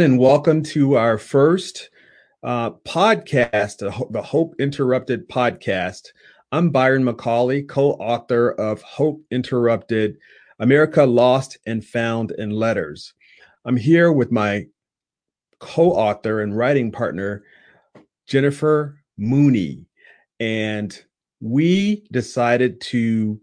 and 0.00 0.18
welcome 0.18 0.62
to 0.62 0.94
our 0.94 1.18
first 1.18 1.90
uh, 2.42 2.70
podcast, 2.70 3.76
the 4.10 4.22
Hope 4.22 4.54
Interrupted 4.58 5.28
podcast. 5.28 6.08
I'm 6.50 6.70
Byron 6.70 7.04
McCauley, 7.04 7.68
co 7.68 7.90
author 7.92 8.52
of 8.52 8.80
Hope 8.80 9.20
Interrupted 9.30 10.16
America 10.58 11.04
Lost 11.04 11.58
and 11.66 11.84
Found 11.84 12.30
in 12.38 12.48
Letters. 12.48 13.12
I'm 13.66 13.76
here 13.76 14.10
with 14.10 14.32
my 14.32 14.64
co 15.58 15.90
author 15.90 16.40
and 16.40 16.56
writing 16.56 16.90
partner, 16.90 17.42
Jennifer 18.26 18.98
Mooney. 19.18 19.84
And 20.40 20.98
we 21.40 22.06
decided 22.10 22.80
to 22.80 23.38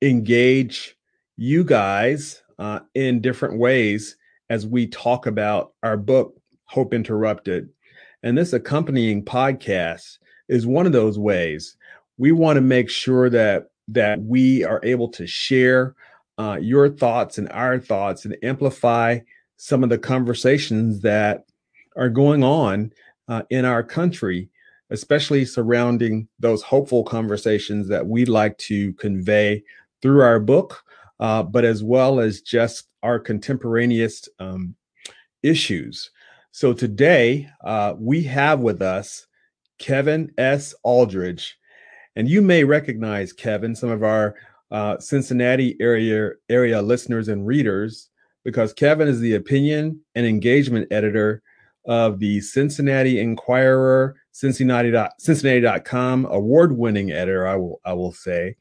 engage 0.00 0.96
you 1.36 1.64
guys 1.64 2.42
uh, 2.58 2.80
in 2.94 3.20
different 3.20 3.58
ways 3.58 4.16
as 4.48 4.66
we 4.66 4.86
talk 4.86 5.26
about 5.26 5.72
our 5.82 5.96
book, 5.96 6.36
Hope 6.64 6.94
Interrupted. 6.94 7.68
And 8.22 8.36
this 8.36 8.52
accompanying 8.52 9.24
podcast 9.24 10.18
is 10.48 10.66
one 10.66 10.86
of 10.86 10.92
those 10.92 11.18
ways. 11.18 11.76
We 12.18 12.32
want 12.32 12.56
to 12.56 12.62
make 12.62 12.90
sure 12.90 13.28
that 13.30 13.68
that 13.88 14.20
we 14.20 14.64
are 14.64 14.80
able 14.82 15.08
to 15.08 15.26
share 15.26 15.94
uh, 16.38 16.58
your 16.60 16.88
thoughts 16.88 17.38
and 17.38 17.48
our 17.50 17.78
thoughts 17.78 18.24
and 18.24 18.36
amplify 18.42 19.20
some 19.56 19.84
of 19.84 19.90
the 19.90 19.98
conversations 19.98 21.00
that 21.00 21.44
are 21.96 22.08
going 22.08 22.42
on 22.42 22.92
uh, 23.28 23.42
in 23.48 23.64
our 23.64 23.82
country, 23.82 24.50
especially 24.90 25.44
surrounding 25.44 26.28
those 26.38 26.62
hopeful 26.62 27.04
conversations 27.04 27.88
that 27.88 28.06
we'd 28.06 28.28
like 28.28 28.58
to 28.58 28.92
convey 28.94 29.62
through 30.02 30.20
our 30.20 30.40
book, 30.40 30.82
uh, 31.20 31.42
but 31.42 31.64
as 31.64 31.82
well 31.82 32.20
as 32.20 32.40
just 32.40 32.88
our 33.06 33.20
contemporaneous 33.20 34.28
um, 34.40 34.74
issues. 35.42 36.10
So 36.50 36.72
today 36.72 37.48
uh, 37.64 37.94
we 37.96 38.24
have 38.24 38.60
with 38.60 38.82
us 38.82 39.26
Kevin 39.78 40.32
S. 40.38 40.74
Aldridge, 40.82 41.56
and 42.16 42.28
you 42.28 42.42
may 42.42 42.64
recognize 42.64 43.32
Kevin, 43.32 43.76
some 43.76 43.90
of 43.90 44.02
our 44.02 44.34
uh, 44.72 44.98
Cincinnati 44.98 45.76
area 45.80 46.30
area 46.48 46.82
listeners 46.82 47.28
and 47.28 47.46
readers, 47.46 48.10
because 48.42 48.72
Kevin 48.72 49.06
is 49.06 49.20
the 49.20 49.34
opinion 49.36 50.00
and 50.16 50.26
engagement 50.26 50.88
editor 50.90 51.42
of 51.84 52.18
the 52.18 52.40
Cincinnati 52.40 53.20
Enquirer, 53.20 54.16
Cincinnati 54.32 54.92
Cincinnati.com 55.20 56.26
award-winning 56.26 57.12
editor, 57.12 57.46
I 57.46 57.54
will 57.54 57.80
I 57.84 57.92
will 57.92 58.12
say, 58.12 58.56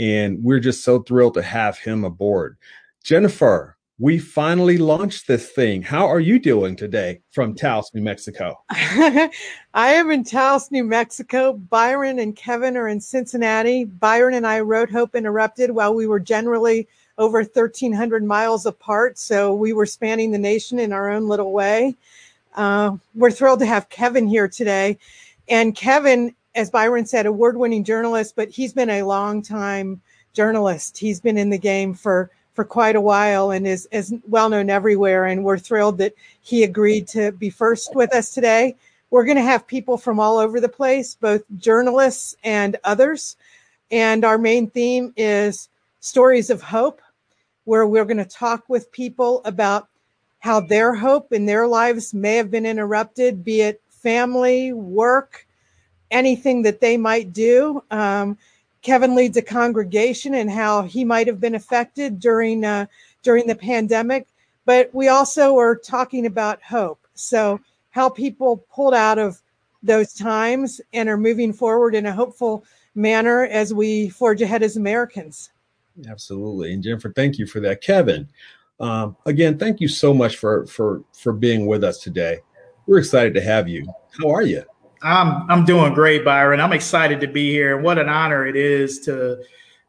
and 0.00 0.42
we're 0.42 0.58
just 0.58 0.82
so 0.82 1.02
thrilled 1.02 1.34
to 1.34 1.42
have 1.42 1.78
him 1.78 2.02
aboard. 2.02 2.56
Jennifer, 3.04 3.75
we 3.98 4.18
finally 4.18 4.76
launched 4.76 5.26
this 5.26 5.50
thing. 5.52 5.80
How 5.80 6.06
are 6.06 6.20
you 6.20 6.38
doing 6.38 6.76
today 6.76 7.20
from 7.30 7.54
Taos, 7.54 7.90
New 7.94 8.02
Mexico? 8.02 8.54
I 8.70 9.30
am 9.74 10.10
in 10.10 10.22
Taos, 10.22 10.70
New 10.70 10.84
Mexico. 10.84 11.54
Byron 11.54 12.18
and 12.18 12.36
Kevin 12.36 12.76
are 12.76 12.88
in 12.88 13.00
Cincinnati. 13.00 13.84
Byron 13.84 14.34
and 14.34 14.46
I 14.46 14.60
wrote 14.60 14.90
Hope 14.90 15.14
Interrupted 15.14 15.70
while 15.70 15.94
we 15.94 16.06
were 16.06 16.20
generally 16.20 16.86
over 17.16 17.38
1,300 17.38 18.22
miles 18.22 18.66
apart. 18.66 19.16
So 19.18 19.54
we 19.54 19.72
were 19.72 19.86
spanning 19.86 20.30
the 20.30 20.38
nation 20.38 20.78
in 20.78 20.92
our 20.92 21.10
own 21.10 21.26
little 21.26 21.52
way. 21.52 21.96
Uh, 22.54 22.96
we're 23.14 23.30
thrilled 23.30 23.60
to 23.60 23.66
have 23.66 23.88
Kevin 23.88 24.28
here 24.28 24.48
today. 24.48 24.98
And 25.48 25.74
Kevin, 25.74 26.34
as 26.54 26.68
Byron 26.68 27.06
said, 27.06 27.24
award 27.24 27.56
winning 27.56 27.84
journalist, 27.84 28.36
but 28.36 28.50
he's 28.50 28.74
been 28.74 28.90
a 28.90 29.04
long 29.04 29.40
time 29.40 30.02
journalist. 30.34 30.98
He's 30.98 31.18
been 31.18 31.38
in 31.38 31.48
the 31.48 31.58
game 31.58 31.94
for 31.94 32.30
for 32.56 32.64
quite 32.64 32.96
a 32.96 33.00
while 33.00 33.50
and 33.50 33.66
is, 33.66 33.86
is 33.92 34.14
well 34.26 34.48
known 34.48 34.70
everywhere. 34.70 35.26
And 35.26 35.44
we're 35.44 35.58
thrilled 35.58 35.98
that 35.98 36.14
he 36.40 36.64
agreed 36.64 37.06
to 37.08 37.30
be 37.32 37.50
first 37.50 37.94
with 37.94 38.12
us 38.14 38.32
today. 38.32 38.74
We're 39.10 39.26
going 39.26 39.36
to 39.36 39.42
have 39.42 39.66
people 39.66 39.98
from 39.98 40.18
all 40.18 40.38
over 40.38 40.58
the 40.58 40.68
place, 40.68 41.14
both 41.14 41.42
journalists 41.58 42.34
and 42.42 42.76
others. 42.82 43.36
And 43.90 44.24
our 44.24 44.38
main 44.38 44.70
theme 44.70 45.12
is 45.16 45.68
stories 46.00 46.50
of 46.50 46.62
hope, 46.62 47.00
where 47.64 47.86
we're 47.86 48.04
going 48.04 48.16
to 48.16 48.24
talk 48.24 48.64
with 48.68 48.90
people 48.90 49.42
about 49.44 49.88
how 50.38 50.60
their 50.60 50.94
hope 50.94 51.32
in 51.32 51.46
their 51.46 51.66
lives 51.66 52.14
may 52.14 52.36
have 52.36 52.50
been 52.50 52.66
interrupted, 52.66 53.44
be 53.44 53.60
it 53.60 53.82
family, 53.90 54.72
work, 54.72 55.46
anything 56.10 56.62
that 56.62 56.80
they 56.80 56.96
might 56.96 57.32
do. 57.32 57.82
Um, 57.90 58.38
Kevin 58.86 59.16
leads 59.16 59.36
a 59.36 59.42
congregation 59.42 60.34
and 60.34 60.48
how 60.48 60.82
he 60.82 61.04
might 61.04 61.26
have 61.26 61.40
been 61.40 61.56
affected 61.56 62.20
during 62.20 62.64
uh, 62.64 62.86
during 63.24 63.48
the 63.48 63.56
pandemic. 63.56 64.28
But 64.64 64.94
we 64.94 65.08
also 65.08 65.58
are 65.58 65.74
talking 65.74 66.24
about 66.24 66.62
hope. 66.62 67.04
So 67.14 67.58
how 67.90 68.08
people 68.08 68.64
pulled 68.72 68.94
out 68.94 69.18
of 69.18 69.42
those 69.82 70.14
times 70.14 70.80
and 70.92 71.08
are 71.08 71.16
moving 71.16 71.52
forward 71.52 71.96
in 71.96 72.06
a 72.06 72.12
hopeful 72.12 72.64
manner 72.94 73.46
as 73.46 73.74
we 73.74 74.08
forge 74.08 74.40
ahead 74.40 74.62
as 74.62 74.76
Americans. 74.76 75.50
Absolutely, 76.08 76.72
and 76.72 76.80
Jennifer, 76.80 77.12
thank 77.12 77.38
you 77.38 77.46
for 77.46 77.58
that. 77.58 77.80
Kevin, 77.80 78.28
um, 78.78 79.16
again, 79.26 79.58
thank 79.58 79.80
you 79.80 79.88
so 79.88 80.14
much 80.14 80.36
for 80.36 80.64
for 80.68 81.02
for 81.12 81.32
being 81.32 81.66
with 81.66 81.82
us 81.82 81.98
today. 81.98 82.38
We're 82.86 82.98
excited 82.98 83.34
to 83.34 83.40
have 83.40 83.68
you. 83.68 83.84
How 84.22 84.30
are 84.30 84.42
you? 84.42 84.62
I'm 85.06 85.48
I'm 85.48 85.64
doing 85.64 85.94
great, 85.94 86.24
Byron. 86.24 86.60
I'm 86.60 86.72
excited 86.72 87.20
to 87.20 87.28
be 87.28 87.50
here, 87.50 87.76
and 87.76 87.84
what 87.84 87.98
an 87.98 88.08
honor 88.08 88.44
it 88.44 88.56
is 88.56 89.00
to 89.00 89.42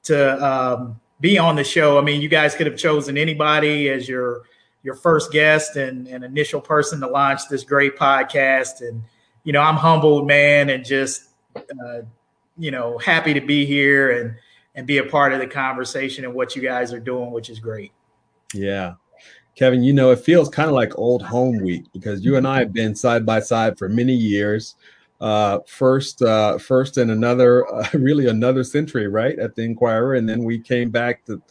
to 0.04 0.46
um, 0.46 1.00
be 1.20 1.40
on 1.40 1.56
the 1.56 1.64
show. 1.64 1.98
I 1.98 2.02
mean, 2.02 2.22
you 2.22 2.30
guys 2.30 2.54
could 2.54 2.68
have 2.68 2.78
chosen 2.78 3.18
anybody 3.18 3.90
as 3.90 4.08
your 4.08 4.44
your 4.84 4.94
first 4.94 5.32
guest 5.32 5.76
and, 5.76 6.08
and 6.08 6.24
initial 6.24 6.62
person 6.62 7.00
to 7.00 7.08
launch 7.08 7.50
this 7.50 7.64
great 7.64 7.98
podcast, 7.98 8.82
and 8.82 9.02
you 9.44 9.54
know, 9.54 9.62
I'm 9.62 9.76
humbled, 9.76 10.28
man, 10.28 10.70
and 10.70 10.86
just 10.86 11.30
uh, 11.56 12.02
you 12.58 12.70
know, 12.70 13.00
happy 13.00 13.34
to 13.34 13.42
be 13.42 13.66
here 13.66 14.22
and 14.22 14.36
and 14.76 14.86
be 14.86 15.00
a 15.00 15.04
part 15.04 15.34
of 15.34 15.40
the 15.40 15.48
conversation 15.48 16.26
and 16.26 16.34
what 16.36 16.56
you 16.56 16.62
guys 16.62 16.94
are 16.94 17.00
doing, 17.00 17.32
which 17.32 17.50
is 17.50 17.60
great. 17.60 17.92
Yeah, 18.54 18.94
Kevin, 19.56 19.82
you 19.82 19.94
know, 19.94 20.12
it 20.12 20.20
feels 20.20 20.48
kind 20.48 20.70
of 20.70 20.76
like 20.76 20.96
old 21.00 21.24
home 21.24 21.58
week 21.64 21.86
because 21.92 22.24
you 22.24 22.36
and 22.36 22.48
I 22.48 22.60
have 22.60 22.72
been 22.72 22.94
side 22.94 23.26
by 23.26 23.40
side 23.40 23.80
for 23.80 23.90
many 23.90 24.14
years 24.14 24.76
uh, 25.20 25.60
first, 25.66 26.22
uh, 26.22 26.58
first 26.58 26.98
in 26.98 27.10
another, 27.10 27.68
uh, 27.74 27.88
really 27.94 28.28
another 28.28 28.64
century, 28.64 29.08
right, 29.08 29.38
at 29.40 29.56
the 29.56 29.64
Enquirer, 29.64 30.16
and 30.16 30.28
then 30.28 30.44
we 30.44 30.60
came 30.60 30.90
back 30.90 31.26
to 31.26 31.42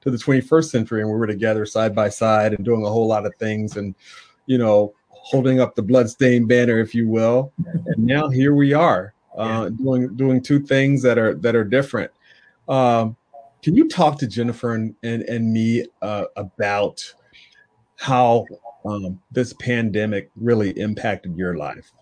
to 0.00 0.10
the 0.10 0.18
21st 0.18 0.64
century, 0.64 1.00
and 1.00 1.08
we 1.08 1.16
were 1.16 1.28
together 1.28 1.64
side 1.64 1.94
by 1.94 2.08
side 2.08 2.52
and 2.52 2.64
doing 2.64 2.84
a 2.84 2.88
whole 2.88 3.06
lot 3.06 3.24
of 3.24 3.32
things, 3.36 3.76
and 3.76 3.94
you 4.46 4.58
know, 4.58 4.92
holding 5.08 5.60
up 5.60 5.76
the 5.76 5.82
bloodstained 5.82 6.48
banner, 6.48 6.80
if 6.80 6.94
you 6.94 7.08
will. 7.08 7.52
And 7.86 7.98
now 7.98 8.28
here 8.28 8.54
we 8.54 8.72
are, 8.72 9.14
uh, 9.38 9.68
doing 9.68 10.14
doing 10.16 10.42
two 10.42 10.60
things 10.60 11.02
that 11.02 11.18
are 11.18 11.34
that 11.34 11.54
are 11.54 11.64
different. 11.64 12.10
Um, 12.68 13.16
can 13.62 13.76
you 13.76 13.88
talk 13.88 14.18
to 14.18 14.26
Jennifer 14.26 14.74
and 14.74 14.94
and, 15.04 15.22
and 15.22 15.52
me 15.52 15.86
uh, 16.02 16.24
about 16.36 17.14
how 17.96 18.44
um, 18.84 19.20
this 19.30 19.52
pandemic 19.52 20.30
really 20.34 20.70
impacted 20.70 21.36
your 21.36 21.56
life? 21.56 21.92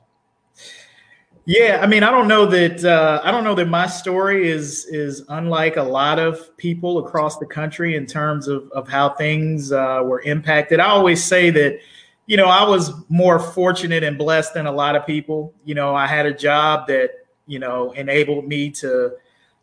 Yeah, 1.47 1.81
I 1.83 1.87
mean, 1.87 2.03
I 2.03 2.11
don't 2.11 2.29
know 2.29 2.47
that 2.47 2.85
uh, 2.85 3.21
I 3.25 3.31
don't 3.31 3.45
know 3.45 3.55
that 3.55 3.67
my 3.69 3.87
story 3.87 4.49
is 4.49 4.85
is 4.87 5.25
unlike 5.29 5.77
a 5.77 5.83
lot 5.83 6.19
of 6.19 6.57
people 6.59 6.99
across 6.99 7.39
the 7.39 7.47
country 7.47 7.97
in 7.97 8.07
terms 8.07 8.47
of 8.47 8.71
of 8.73 8.89
how 8.89 9.11
things 9.11 9.73
uh, 9.73 10.03
were 10.05 10.21
impacted. 10.21 10.81
I 10.81 10.87
always 10.89 11.25
say 11.25 11.51
that, 11.51 11.81
you 12.27 12.37
know, 12.37 12.47
I 12.47 12.69
was 12.69 12.93
more 13.09 13.39
fortunate 13.39 14.03
and 14.05 14.19
blessed 14.19 14.55
than 14.55 14.67
a 14.67 14.73
lot 14.73 14.97
of 14.97 15.07
people. 15.07 15.55
You 15.65 15.75
know, 15.75 15.95
I 15.95 16.07
had 16.07 16.27
a 16.27 16.35
job 16.35 16.87
that 16.89 17.11
you 17.47 17.59
know 17.59 17.93
enabled 17.93 18.47
me 18.47 18.71
to 18.73 19.13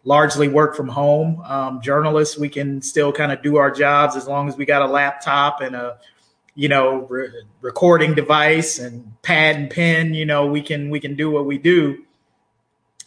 largely 0.04 0.48
work 0.48 0.76
from 0.76 0.88
home. 0.88 1.42
Um, 1.46 1.80
journalists, 1.82 2.40
we 2.40 2.50
can 2.50 2.82
still 2.82 3.12
kind 3.14 3.32
of 3.32 3.42
do 3.44 3.58
our 3.58 3.70
jobs 3.70 4.16
as 4.16 4.28
long 4.28 4.48
as 4.50 4.58
we 4.58 4.66
got 4.66 4.82
a 4.82 4.88
laptop 4.88 5.62
and 5.62 5.76
a 5.76 6.00
you 6.58 6.68
know 6.68 7.06
re- 7.08 7.30
recording 7.62 8.16
device 8.16 8.80
and 8.80 9.14
pad 9.22 9.56
and 9.56 9.70
pen 9.70 10.16
you 10.16 10.26
know 10.26 10.48
we 10.48 10.62
can 10.62 10.90
we 10.90 11.00
can 11.00 11.16
do 11.16 11.30
what 11.32 11.46
we 11.46 11.58
do. 11.58 12.04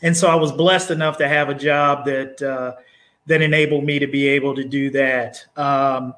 And 0.03 0.17
so 0.17 0.29
i 0.29 0.37
was 0.37 0.53
blessed 0.53 0.91
enough 0.91 1.19
to 1.19 1.29
have 1.29 1.51
a 1.51 1.55
job 1.55 2.07
that 2.07 2.41
uh, 2.41 2.81
that 3.27 3.43
enabled 3.43 3.85
me 3.85 3.99
to 3.99 4.07
be 4.07 4.29
able 4.29 4.55
to 4.55 4.65
do 4.65 4.91
that. 4.91 5.45
Um, 5.57 6.15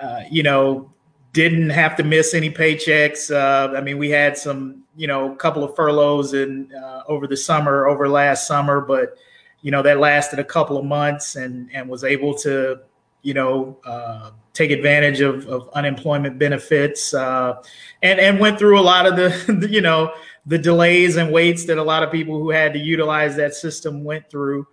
uh, 0.00 0.22
you 0.30 0.42
know 0.42 0.90
didn't 1.32 1.70
have 1.70 1.96
to 1.96 2.04
miss 2.04 2.32
any 2.32 2.50
paychecks. 2.50 3.30
Uh, 3.30 3.76
i 3.76 3.80
mean 3.80 3.98
we 3.98 4.10
had 4.10 4.38
some 4.38 4.84
you 4.96 5.08
know 5.08 5.32
a 5.32 5.36
couple 5.36 5.64
of 5.64 5.74
furloughs 5.74 6.32
in 6.32 6.72
uh, 6.72 7.02
over 7.08 7.26
the 7.26 7.36
summer 7.36 7.88
over 7.88 8.08
last 8.08 8.46
summer 8.46 8.80
but 8.80 9.16
you 9.62 9.72
know 9.72 9.82
that 9.82 9.98
lasted 9.98 10.38
a 10.38 10.44
couple 10.44 10.78
of 10.78 10.84
months 10.84 11.34
and 11.34 11.68
and 11.72 11.88
was 11.88 12.04
able 12.04 12.34
to 12.34 12.78
you 13.22 13.34
know 13.34 13.78
uh, 13.84 14.30
take 14.52 14.70
advantage 14.70 15.20
of, 15.20 15.46
of 15.46 15.70
unemployment 15.74 16.38
benefits 16.38 17.14
uh, 17.14 17.62
and 18.02 18.20
and 18.20 18.38
went 18.38 18.58
through 18.58 18.78
a 18.78 18.82
lot 18.82 19.06
of 19.06 19.16
the 19.16 19.68
you 19.70 19.80
know 19.80 20.12
the 20.46 20.58
delays 20.58 21.16
and 21.16 21.32
waits 21.32 21.66
that 21.66 21.78
a 21.78 21.82
lot 21.82 22.02
of 22.02 22.10
people 22.10 22.38
who 22.38 22.50
had 22.50 22.72
to 22.72 22.78
utilize 22.78 23.36
that 23.36 23.54
system 23.54 24.02
went 24.02 24.28
through 24.28 24.66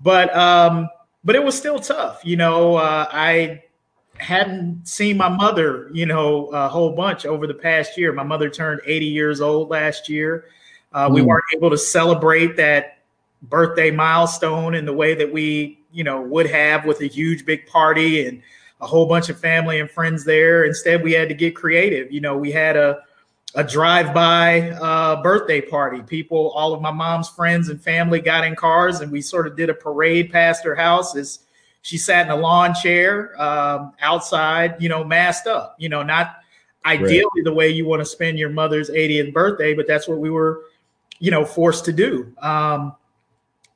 but 0.00 0.34
um 0.36 0.88
but 1.24 1.36
it 1.36 1.42
was 1.42 1.56
still 1.56 1.78
tough 1.78 2.20
you 2.24 2.36
know 2.36 2.74
uh, 2.76 3.06
i 3.12 3.62
hadn't 4.18 4.86
seen 4.86 5.16
my 5.16 5.28
mother, 5.28 5.90
you 5.92 6.06
know, 6.06 6.46
a 6.46 6.68
whole 6.68 6.92
bunch 6.92 7.24
over 7.24 7.46
the 7.46 7.54
past 7.54 7.96
year. 7.96 8.12
My 8.12 8.22
mother 8.22 8.50
turned 8.50 8.80
80 8.84 9.06
years 9.06 9.40
old 9.40 9.70
last 9.70 10.08
year. 10.08 10.46
Uh, 10.92 11.08
mm. 11.08 11.14
We 11.14 11.22
weren't 11.22 11.44
able 11.54 11.70
to 11.70 11.78
celebrate 11.78 12.56
that 12.56 12.98
birthday 13.42 13.90
milestone 13.90 14.74
in 14.74 14.84
the 14.84 14.92
way 14.92 15.14
that 15.14 15.32
we, 15.32 15.80
you 15.92 16.04
know, 16.04 16.20
would 16.20 16.50
have 16.50 16.84
with 16.84 17.00
a 17.00 17.06
huge 17.06 17.46
big 17.46 17.66
party 17.66 18.26
and 18.26 18.42
a 18.80 18.86
whole 18.86 19.06
bunch 19.06 19.28
of 19.28 19.38
family 19.38 19.80
and 19.80 19.90
friends 19.90 20.24
there. 20.24 20.64
Instead, 20.64 21.02
we 21.02 21.12
had 21.12 21.28
to 21.28 21.34
get 21.34 21.54
creative. 21.54 22.12
You 22.12 22.20
know, 22.20 22.36
we 22.36 22.52
had 22.52 22.76
a 22.76 23.00
a 23.54 23.64
drive-by 23.64 24.70
uh, 24.72 25.22
birthday 25.22 25.60
party. 25.60 26.02
People, 26.02 26.50
all 26.50 26.74
of 26.74 26.82
my 26.82 26.90
mom's 26.90 27.28
friends 27.28 27.70
and 27.70 27.82
family 27.82 28.20
got 28.20 28.44
in 28.44 28.54
cars, 28.54 29.00
and 29.00 29.10
we 29.10 29.22
sort 29.22 29.46
of 29.46 29.56
did 29.56 29.70
a 29.70 29.74
parade 29.74 30.30
past 30.30 30.62
her 30.64 30.76
house 30.76 31.16
as 31.16 31.40
she 31.80 31.96
sat 31.96 32.26
in 32.26 32.30
a 32.30 32.36
lawn 32.36 32.74
chair 32.74 33.40
um, 33.40 33.92
outside, 34.00 34.76
you 34.78 34.88
know, 34.88 35.02
masked 35.02 35.46
up. 35.46 35.76
You 35.78 35.88
know, 35.88 36.02
not 36.02 36.36
ideally 36.84 37.24
right. 37.24 37.44
the 37.44 37.52
way 37.52 37.70
you 37.70 37.86
want 37.86 38.00
to 38.00 38.06
spend 38.06 38.38
your 38.38 38.50
mother's 38.50 38.90
80th 38.90 39.32
birthday, 39.32 39.74
but 39.74 39.86
that's 39.86 40.06
what 40.06 40.18
we 40.18 40.30
were, 40.30 40.64
you 41.18 41.30
know, 41.30 41.44
forced 41.44 41.84
to 41.86 41.92
do. 41.92 42.32
Um, 42.42 42.94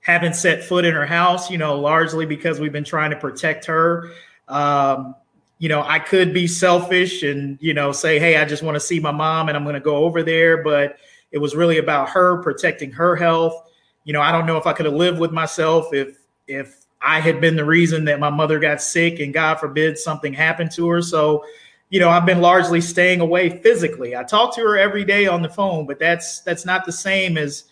haven't 0.01 0.35
set 0.35 0.65
foot 0.65 0.85
in 0.85 0.95
her 0.95 1.07
house, 1.07 1.51
you 1.51 1.59
know, 1.59 1.79
largely 1.79 2.27
because 2.27 2.61
we've 2.61 2.73
been 2.73 2.85
trying 2.85 3.11
to 3.11 3.17
protect 3.17 3.65
her. 3.67 4.11
Um, 4.49 5.15
you 5.59 5.69
know, 5.69 5.83
I 5.87 5.99
could 5.99 6.35
be 6.35 6.47
selfish 6.47 7.23
and, 7.23 7.57
you 7.61 7.73
know, 7.73 7.93
say, 7.93 8.19
hey, 8.19 8.37
I 8.37 8.45
just 8.45 8.63
want 8.63 8.75
to 8.75 8.81
see 8.81 8.99
my 8.99 9.13
mom 9.13 9.49
and 9.49 9.57
I'm 9.57 9.63
going 9.63 9.75
to 9.75 9.81
go 9.81 9.97
over 9.97 10.23
there. 10.23 10.63
But 10.63 10.97
it 11.31 11.39
was 11.39 11.55
really 11.55 11.79
about 11.79 12.11
her 12.11 12.43
protecting 12.43 12.91
her 12.93 13.17
health. 13.17 13.71
You 14.05 14.13
know, 14.13 14.21
I 14.21 14.33
don't 14.33 14.47
know 14.47 14.57
if 14.57 14.67
I 14.67 14.73
could 14.73 14.87
have 14.87 14.95
lived 14.95 15.21
with 15.21 15.31
myself 15.31 15.95
if, 15.95 16.19
if 16.49 16.85
I 17.01 17.21
had 17.21 17.41
been 17.41 17.57
the 17.57 17.65
reason 17.65 18.05
that 18.07 18.21
my 18.21 18.31
mother 18.31 18.59
got 18.59 18.83
sick 18.83 19.21
and 19.21 19.33
God 19.33 19.61
forbid 19.61 19.99
something 19.99 20.33
happened 20.33 20.73
to 20.73 20.89
her. 20.89 21.01
So, 21.01 21.45
you 21.91 22.01
know, 22.01 22.09
I've 22.09 22.27
been 22.27 22.41
largely 22.41 22.81
staying 22.81 23.21
away 23.21 23.61
physically. 23.63 24.17
I 24.17 24.25
talk 24.25 24.55
to 24.57 24.63
her 24.63 24.77
every 24.77 25.05
day 25.05 25.27
on 25.27 25.43
the 25.43 25.49
phone, 25.49 25.87
but 25.87 25.99
that's, 25.99 26.41
that's 26.41 26.65
not 26.65 26.85
the 26.85 26.93
same 26.93 27.39
as, 27.39 27.65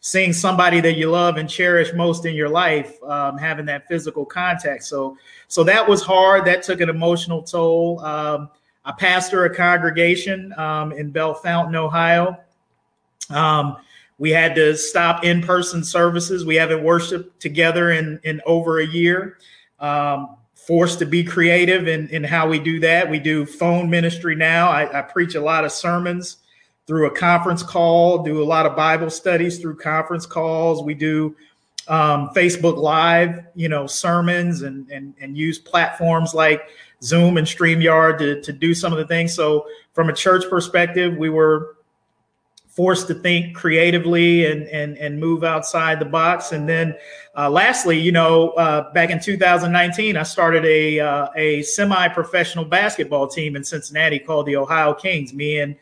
seeing 0.00 0.32
somebody 0.32 0.80
that 0.80 0.96
you 0.96 1.10
love 1.10 1.36
and 1.36 1.48
cherish 1.48 1.92
most 1.92 2.24
in 2.24 2.34
your 2.34 2.48
life 2.48 3.02
um, 3.04 3.36
having 3.36 3.66
that 3.66 3.86
physical 3.88 4.24
contact. 4.24 4.84
So 4.84 5.16
so 5.48 5.64
that 5.64 5.86
was 5.86 6.02
hard. 6.02 6.44
That 6.44 6.62
took 6.62 6.80
an 6.80 6.88
emotional 6.88 7.42
toll. 7.42 8.00
Um, 8.00 8.50
i 8.84 8.92
pastor 8.92 9.44
a 9.44 9.54
congregation 9.54 10.54
um, 10.56 10.92
in 10.92 11.10
bellefontaine 11.10 11.76
ohio. 11.76 12.38
Um, 13.30 13.76
we 14.18 14.30
had 14.30 14.54
to 14.56 14.76
stop 14.76 15.24
in-person 15.24 15.84
services. 15.84 16.44
We 16.44 16.56
haven't 16.56 16.82
worshiped 16.82 17.40
together 17.40 17.92
in 17.92 18.20
in 18.24 18.40
over 18.46 18.80
a 18.80 18.86
year. 18.86 19.38
Um, 19.80 20.36
forced 20.54 20.98
to 20.98 21.06
be 21.06 21.24
creative 21.24 21.88
in, 21.88 22.08
in 22.08 22.22
how 22.22 22.46
we 22.46 22.58
do 22.58 22.78
that. 22.78 23.08
We 23.08 23.18
do 23.18 23.46
phone 23.46 23.88
ministry 23.88 24.34
now. 24.34 24.68
I, 24.68 24.98
I 24.98 25.00
preach 25.00 25.34
a 25.34 25.40
lot 25.40 25.64
of 25.64 25.72
sermons 25.72 26.38
through 26.88 27.06
a 27.06 27.10
conference 27.10 27.62
call, 27.62 28.22
do 28.22 28.42
a 28.42 28.46
lot 28.46 28.64
of 28.64 28.74
Bible 28.74 29.10
studies 29.10 29.58
through 29.58 29.76
conference 29.76 30.24
calls. 30.24 30.82
We 30.82 30.94
do 30.94 31.36
um, 31.86 32.30
Facebook 32.34 32.78
Live, 32.78 33.44
you 33.54 33.68
know, 33.68 33.86
sermons 33.86 34.62
and, 34.62 34.90
and, 34.90 35.14
and 35.20 35.36
use 35.36 35.58
platforms 35.58 36.32
like 36.32 36.62
Zoom 37.02 37.36
and 37.36 37.46
StreamYard 37.46 38.18
to, 38.18 38.40
to 38.40 38.52
do 38.54 38.72
some 38.74 38.90
of 38.90 38.98
the 38.98 39.06
things. 39.06 39.34
So, 39.34 39.66
from 39.92 40.08
a 40.08 40.14
church 40.14 40.48
perspective, 40.48 41.14
we 41.18 41.28
were 41.28 41.76
forced 42.68 43.06
to 43.08 43.14
think 43.14 43.54
creatively 43.54 44.46
and, 44.46 44.62
and, 44.68 44.96
and 44.96 45.20
move 45.20 45.44
outside 45.44 45.98
the 45.98 46.06
box. 46.06 46.52
And 46.52 46.66
then, 46.66 46.94
uh, 47.36 47.50
lastly, 47.50 47.98
you 47.98 48.12
know, 48.12 48.50
uh, 48.50 48.92
back 48.94 49.10
in 49.10 49.20
2019, 49.20 50.16
I 50.16 50.22
started 50.22 50.64
a, 50.64 51.00
uh, 51.00 51.28
a 51.36 51.62
semi 51.62 52.08
professional 52.08 52.64
basketball 52.64 53.26
team 53.26 53.56
in 53.56 53.64
Cincinnati 53.64 54.18
called 54.18 54.46
the 54.46 54.56
Ohio 54.56 54.94
Kings. 54.94 55.34
Me 55.34 55.58
and 55.58 55.76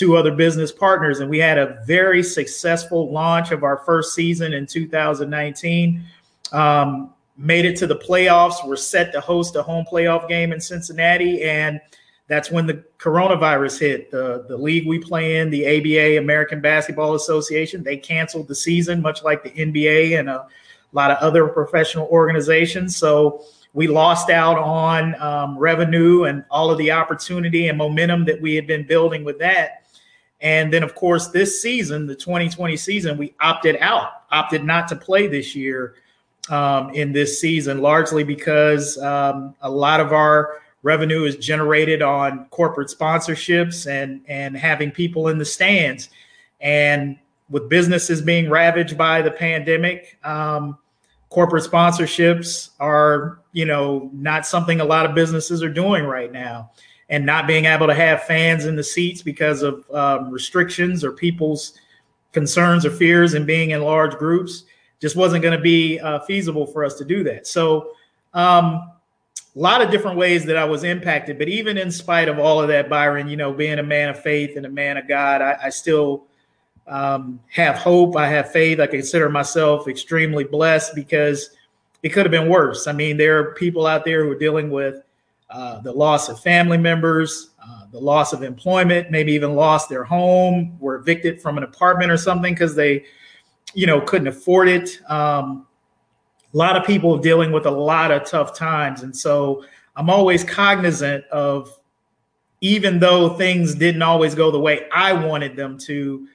two 0.00 0.16
other 0.16 0.34
business 0.34 0.72
partners. 0.72 1.20
And 1.20 1.28
we 1.28 1.38
had 1.38 1.58
a 1.58 1.82
very 1.84 2.22
successful 2.22 3.12
launch 3.12 3.50
of 3.50 3.62
our 3.62 3.82
first 3.84 4.14
season 4.14 4.54
in 4.54 4.64
2019. 4.64 6.02
Um, 6.52 7.12
made 7.36 7.66
it 7.66 7.76
to 7.76 7.86
the 7.86 7.96
playoffs. 7.96 8.66
We're 8.66 8.76
set 8.76 9.12
to 9.12 9.20
host 9.20 9.56
a 9.56 9.62
home 9.62 9.84
playoff 9.84 10.26
game 10.26 10.52
in 10.52 10.60
Cincinnati. 10.60 11.42
And 11.42 11.82
that's 12.28 12.50
when 12.50 12.66
the 12.66 12.82
coronavirus 12.98 13.78
hit. 13.78 14.10
The, 14.10 14.46
the 14.48 14.56
league 14.56 14.86
we 14.86 14.98
play 14.98 15.36
in, 15.36 15.50
the 15.50 15.66
ABA, 15.66 16.16
American 16.16 16.62
Basketball 16.62 17.14
Association, 17.14 17.82
they 17.82 17.98
canceled 17.98 18.48
the 18.48 18.54
season, 18.54 19.02
much 19.02 19.22
like 19.22 19.42
the 19.42 19.50
NBA 19.50 20.18
and 20.18 20.30
a 20.30 20.46
lot 20.92 21.10
of 21.10 21.18
other 21.18 21.46
professional 21.48 22.06
organizations. 22.06 22.96
So 22.96 23.44
we 23.74 23.86
lost 23.86 24.30
out 24.30 24.56
on 24.56 25.14
um, 25.20 25.58
revenue 25.58 26.24
and 26.24 26.42
all 26.50 26.70
of 26.70 26.78
the 26.78 26.90
opportunity 26.90 27.68
and 27.68 27.76
momentum 27.76 28.24
that 28.24 28.40
we 28.40 28.54
had 28.54 28.66
been 28.66 28.86
building 28.86 29.24
with 29.24 29.38
that. 29.40 29.80
And 30.42 30.72
then, 30.72 30.82
of 30.82 30.94
course, 30.94 31.28
this 31.28 31.60
season, 31.60 32.06
the 32.06 32.14
2020 32.14 32.76
season, 32.76 33.18
we 33.18 33.34
opted 33.40 33.76
out, 33.80 34.24
opted 34.30 34.64
not 34.64 34.88
to 34.88 34.96
play 34.96 35.26
this 35.26 35.54
year 35.54 35.94
um, 36.48 36.90
in 36.90 37.12
this 37.12 37.40
season, 37.40 37.80
largely 37.80 38.24
because 38.24 38.96
um, 38.98 39.54
a 39.60 39.70
lot 39.70 40.00
of 40.00 40.12
our 40.12 40.60
revenue 40.82 41.24
is 41.24 41.36
generated 41.36 42.00
on 42.00 42.46
corporate 42.46 42.88
sponsorships 42.88 43.86
and 43.86 44.22
and 44.28 44.56
having 44.56 44.90
people 44.90 45.28
in 45.28 45.36
the 45.36 45.44
stands. 45.44 46.08
And 46.60 47.18
with 47.50 47.68
businesses 47.68 48.22
being 48.22 48.48
ravaged 48.48 48.96
by 48.96 49.20
the 49.20 49.30
pandemic, 49.30 50.18
um, 50.24 50.78
corporate 51.28 51.64
sponsorships 51.64 52.70
are 52.80 53.40
you 53.52 53.66
know 53.66 54.10
not 54.12 54.46
something 54.46 54.80
a 54.80 54.84
lot 54.84 55.04
of 55.04 55.14
businesses 55.14 55.62
are 55.62 55.72
doing 55.72 56.04
right 56.04 56.32
now 56.32 56.70
and 57.10 57.26
not 57.26 57.46
being 57.46 57.66
able 57.66 57.88
to 57.88 57.94
have 57.94 58.22
fans 58.22 58.64
in 58.64 58.76
the 58.76 58.84
seats 58.84 59.20
because 59.20 59.62
of 59.62 59.88
um, 59.90 60.30
restrictions 60.30 61.04
or 61.04 61.12
people's 61.12 61.74
concerns 62.32 62.86
or 62.86 62.90
fears 62.90 63.34
and 63.34 63.46
being 63.46 63.70
in 63.70 63.82
large 63.82 64.16
groups 64.16 64.64
just 65.00 65.16
wasn't 65.16 65.42
going 65.42 65.56
to 65.56 65.62
be 65.62 65.98
uh, 65.98 66.20
feasible 66.20 66.66
for 66.66 66.84
us 66.84 66.94
to 66.94 67.04
do 67.04 67.24
that. 67.24 67.46
So, 67.46 67.92
um, 68.32 68.92
a 69.56 69.58
lot 69.58 69.82
of 69.82 69.90
different 69.90 70.16
ways 70.16 70.44
that 70.44 70.56
I 70.56 70.64
was 70.64 70.84
impacted, 70.84 71.36
but 71.36 71.48
even 71.48 71.76
in 71.76 71.90
spite 71.90 72.28
of 72.28 72.38
all 72.38 72.60
of 72.60 72.68
that, 72.68 72.88
Byron, 72.88 73.28
you 73.28 73.36
know, 73.36 73.52
being 73.52 73.80
a 73.80 73.82
man 73.82 74.08
of 74.08 74.22
faith 74.22 74.56
and 74.56 74.64
a 74.64 74.70
man 74.70 74.96
of 74.96 75.08
God, 75.08 75.42
I, 75.42 75.56
I 75.64 75.70
still 75.70 76.26
um, 76.86 77.40
have 77.48 77.76
hope. 77.76 78.16
I 78.16 78.28
have 78.28 78.52
faith. 78.52 78.78
I 78.78 78.86
consider 78.86 79.28
myself 79.28 79.88
extremely 79.88 80.44
blessed 80.44 80.94
because 80.94 81.50
it 82.04 82.10
could 82.10 82.24
have 82.24 82.30
been 82.30 82.48
worse. 82.48 82.86
I 82.86 82.92
mean, 82.92 83.16
there 83.16 83.40
are 83.40 83.54
people 83.54 83.88
out 83.88 84.04
there 84.04 84.24
who 84.24 84.30
are 84.30 84.38
dealing 84.38 84.70
with 84.70 85.02
uh, 85.50 85.80
the 85.80 85.92
loss 85.92 86.28
of 86.28 86.38
family 86.40 86.78
members, 86.78 87.50
uh, 87.62 87.86
the 87.90 87.98
loss 87.98 88.32
of 88.32 88.42
employment, 88.42 89.10
maybe 89.10 89.32
even 89.32 89.54
lost 89.54 89.88
their 89.88 90.04
home, 90.04 90.78
were 90.78 90.96
evicted 90.96 91.42
from 91.42 91.58
an 91.58 91.64
apartment 91.64 92.10
or 92.10 92.16
something 92.16 92.54
because 92.54 92.74
they, 92.74 93.04
you 93.74 93.86
know, 93.86 94.00
couldn't 94.00 94.28
afford 94.28 94.68
it. 94.68 95.00
Um, 95.08 95.66
a 96.52 96.56
lot 96.56 96.76
of 96.76 96.84
people 96.84 97.18
dealing 97.18 97.52
with 97.52 97.66
a 97.66 97.70
lot 97.70 98.10
of 98.10 98.24
tough 98.24 98.56
times, 98.56 99.02
and 99.02 99.16
so 99.16 99.64
I'm 99.96 100.08
always 100.08 100.44
cognizant 100.44 101.24
of, 101.26 101.76
even 102.60 102.98
though 102.98 103.30
things 103.30 103.74
didn't 103.74 104.02
always 104.02 104.34
go 104.34 104.50
the 104.50 104.60
way 104.60 104.88
I 104.94 105.12
wanted 105.12 105.56
them 105.56 105.78
to, 105.78 106.28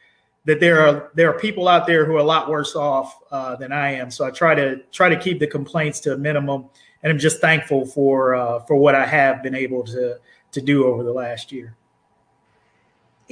that 0.46 0.60
there 0.60 0.86
are 0.86 1.12
there 1.16 1.30
are 1.30 1.40
people 1.40 1.68
out 1.68 1.88
there 1.88 2.06
who 2.06 2.16
are 2.16 2.20
a 2.20 2.24
lot 2.24 2.50
worse 2.50 2.76
off 2.76 3.18
uh, 3.32 3.56
than 3.56 3.72
I 3.72 3.94
am. 3.94 4.12
So 4.12 4.26
I 4.26 4.32
try 4.32 4.56
to 4.56 4.78
try 4.92 5.10
to 5.10 5.18
keep 5.18 5.40
the 5.40 5.48
complaints 5.48 6.00
to 6.02 6.14
a 6.14 6.18
minimum 6.18 6.70
and 7.06 7.12
I'm 7.12 7.20
just 7.20 7.40
thankful 7.40 7.86
for 7.86 8.34
uh, 8.34 8.60
for 8.62 8.76
what 8.76 8.96
I 8.96 9.06
have 9.06 9.44
been 9.44 9.54
able 9.54 9.84
to 9.84 10.18
to 10.52 10.62
do 10.62 10.86
over 10.88 11.04
the 11.04 11.14
last 11.14 11.52
year. 11.52 11.78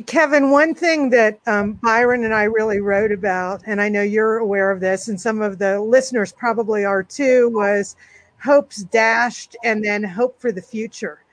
Kevin, 0.05 0.51
one 0.51 0.75
thing 0.75 1.09
that 1.09 1.39
um, 1.47 1.73
Byron 1.73 2.23
and 2.23 2.33
I 2.33 2.43
really 2.43 2.79
wrote 2.79 3.11
about, 3.11 3.61
and 3.65 3.81
I 3.81 3.89
know 3.89 4.01
you're 4.03 4.37
aware 4.37 4.69
of 4.69 4.79
this, 4.79 5.07
and 5.07 5.19
some 5.19 5.41
of 5.41 5.57
the 5.57 5.81
listeners 5.81 6.31
probably 6.31 6.85
are 6.85 7.01
too, 7.01 7.49
was 7.51 7.95
hopes 8.43 8.83
dashed 8.83 9.55
and 9.63 9.83
then 9.83 10.03
hope 10.03 10.39
for 10.39 10.51
the 10.51 10.61
future. 10.61 11.23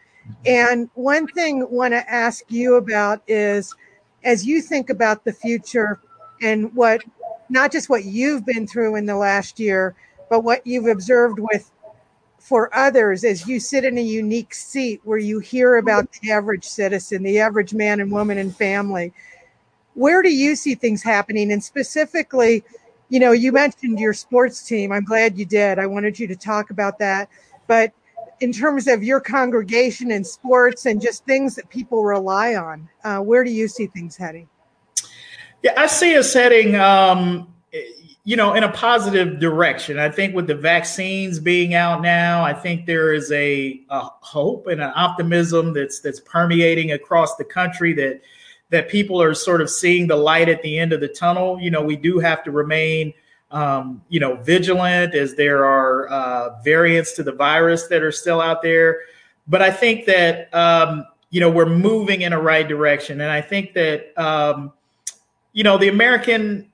And 0.47 0.89
one 0.95 1.27
thing 1.27 1.63
I 1.63 1.65
want 1.67 1.93
to 1.93 2.11
ask 2.11 2.45
you 2.49 2.77
about 2.77 3.23
is 3.27 3.75
as 4.25 4.47
you 4.47 4.63
think 4.63 4.89
about 4.89 5.25
the 5.25 5.33
future 5.33 6.01
and 6.41 6.75
what 6.75 7.03
not 7.51 7.73
just 7.73 7.91
what 7.91 8.05
you've 8.05 8.47
been 8.47 8.67
through 8.67 8.97
in 8.97 9.07
the 9.07 9.17
last 9.17 9.59
year, 9.59 9.95
but 10.31 10.45
what 10.45 10.67
you've 10.67 10.87
observed 10.87 11.39
with 11.41 11.71
for 12.41 12.75
others 12.75 13.23
as 13.23 13.47
you 13.47 13.61
sit 13.61 13.85
in 13.85 13.99
a 13.99 14.03
unique 14.03 14.55
seat 14.55 15.01
where 15.05 15.19
you 15.19 15.39
hear 15.39 15.77
about 15.77 16.11
the 16.13 16.33
average 16.33 16.65
citizen, 16.65 17.23
the 17.23 17.39
average 17.39 17.75
man 17.75 18.01
and 18.01 18.11
woman 18.11 18.39
and 18.39 18.57
family. 18.57 19.13
Where 19.95 20.23
do 20.23 20.35
you 20.35 20.57
see 20.57 20.75
things 20.75 21.03
happening? 21.03 21.53
And 21.53 21.63
specifically, 21.63 22.65
you 23.11 23.21
know, 23.21 23.33
you 23.33 23.53
mentioned 23.53 24.01
your 24.01 24.15
sports 24.15 24.63
team. 24.63 24.91
I'm 24.91 25.05
glad 25.05 25.37
you 25.39 25.45
did. 25.45 25.79
I 25.79 25.87
wanted 25.87 26.19
you 26.19 26.27
to 26.29 26.37
talk 26.37 26.71
about 26.71 26.99
that. 26.99 27.29
But 27.67 27.93
in 28.41 28.53
terms 28.53 28.89
of 28.89 29.05
your 29.05 29.21
congregation 29.21 30.11
and 30.11 30.27
sports 30.27 30.87
and 30.87 31.01
just 31.01 31.27
things 31.27 31.55
that 31.57 31.69
people 31.69 32.05
rely 32.05 32.55
on, 32.55 32.89
uh, 33.05 33.19
where 33.19 33.45
do 33.45 33.51
you 33.51 33.69
see 33.69 33.87
things 33.87 34.17
heading? 34.17 34.49
Yeah, 35.63 35.75
I 35.77 35.87
see 35.87 36.17
us 36.17 36.33
heading. 36.33 36.77
Um, 36.77 37.53
you 38.25 38.37
know, 38.37 38.55
in 38.55 38.65
a 38.65 38.73
positive 38.73 39.41
direction. 39.41 39.99
I 39.99 40.11
think 40.11 40.35
with 40.35 40.47
the 40.47 40.55
vaccines 40.55 41.39
being 41.39 41.75
out 41.75 42.03
now, 42.03 42.45
I 42.45 42.53
think 42.53 42.87
there 42.87 43.15
is 43.15 43.33
a, 43.33 43.81
a 43.89 44.01
hope 44.21 44.67
and 44.67 44.81
an 44.81 44.93
optimism 44.95 45.73
that's 45.73 46.01
that's 46.01 46.21
permeating 46.21 46.93
across 46.93 47.37
the 47.37 47.45
country 47.45 47.93
that 47.95 48.21
that 48.69 48.89
people 48.89 49.21
are 49.21 49.35
sort 49.35 49.61
of 49.61 49.69
seeing 49.69 50.07
the 50.07 50.17
light 50.17 50.49
at 50.49 50.63
the 50.63 50.79
end 50.79 50.93
of 50.93 51.01
the 51.01 51.09
tunnel. 51.09 51.59
You 51.61 51.71
know, 51.71 51.83
we 51.83 51.97
do 51.97 52.19
have 52.19 52.45
to 52.45 52.51
remain, 52.51 53.13
um, 53.51 54.03
you 54.09 54.21
know, 54.21 54.37
vigilant 54.37 55.15
as 55.15 55.35
there 55.35 55.65
are 55.65 56.09
uh, 56.09 56.63
variants 56.63 57.13
to 57.13 57.23
the 57.23 57.33
virus 57.33 57.89
that 57.89 58.03
are 58.03 58.13
still 58.13 58.41
out 58.41 58.63
there. 58.63 59.01
But 59.49 59.63
I 59.63 59.71
think 59.71 60.07
that 60.07 60.55
um, 60.55 61.07
you 61.31 61.41
know 61.41 61.51
we're 61.51 61.67
moving 61.67 62.21
in 62.21 62.35
a 62.35 62.41
right 62.41 62.69
direction, 62.69 63.23
and 63.23 63.31
I 63.31 63.41
think 63.41 63.73
that 63.75 64.13
um, 64.21 64.73
you 65.53 65.65
know 65.65 65.79
the 65.79 65.89
American 65.89 66.70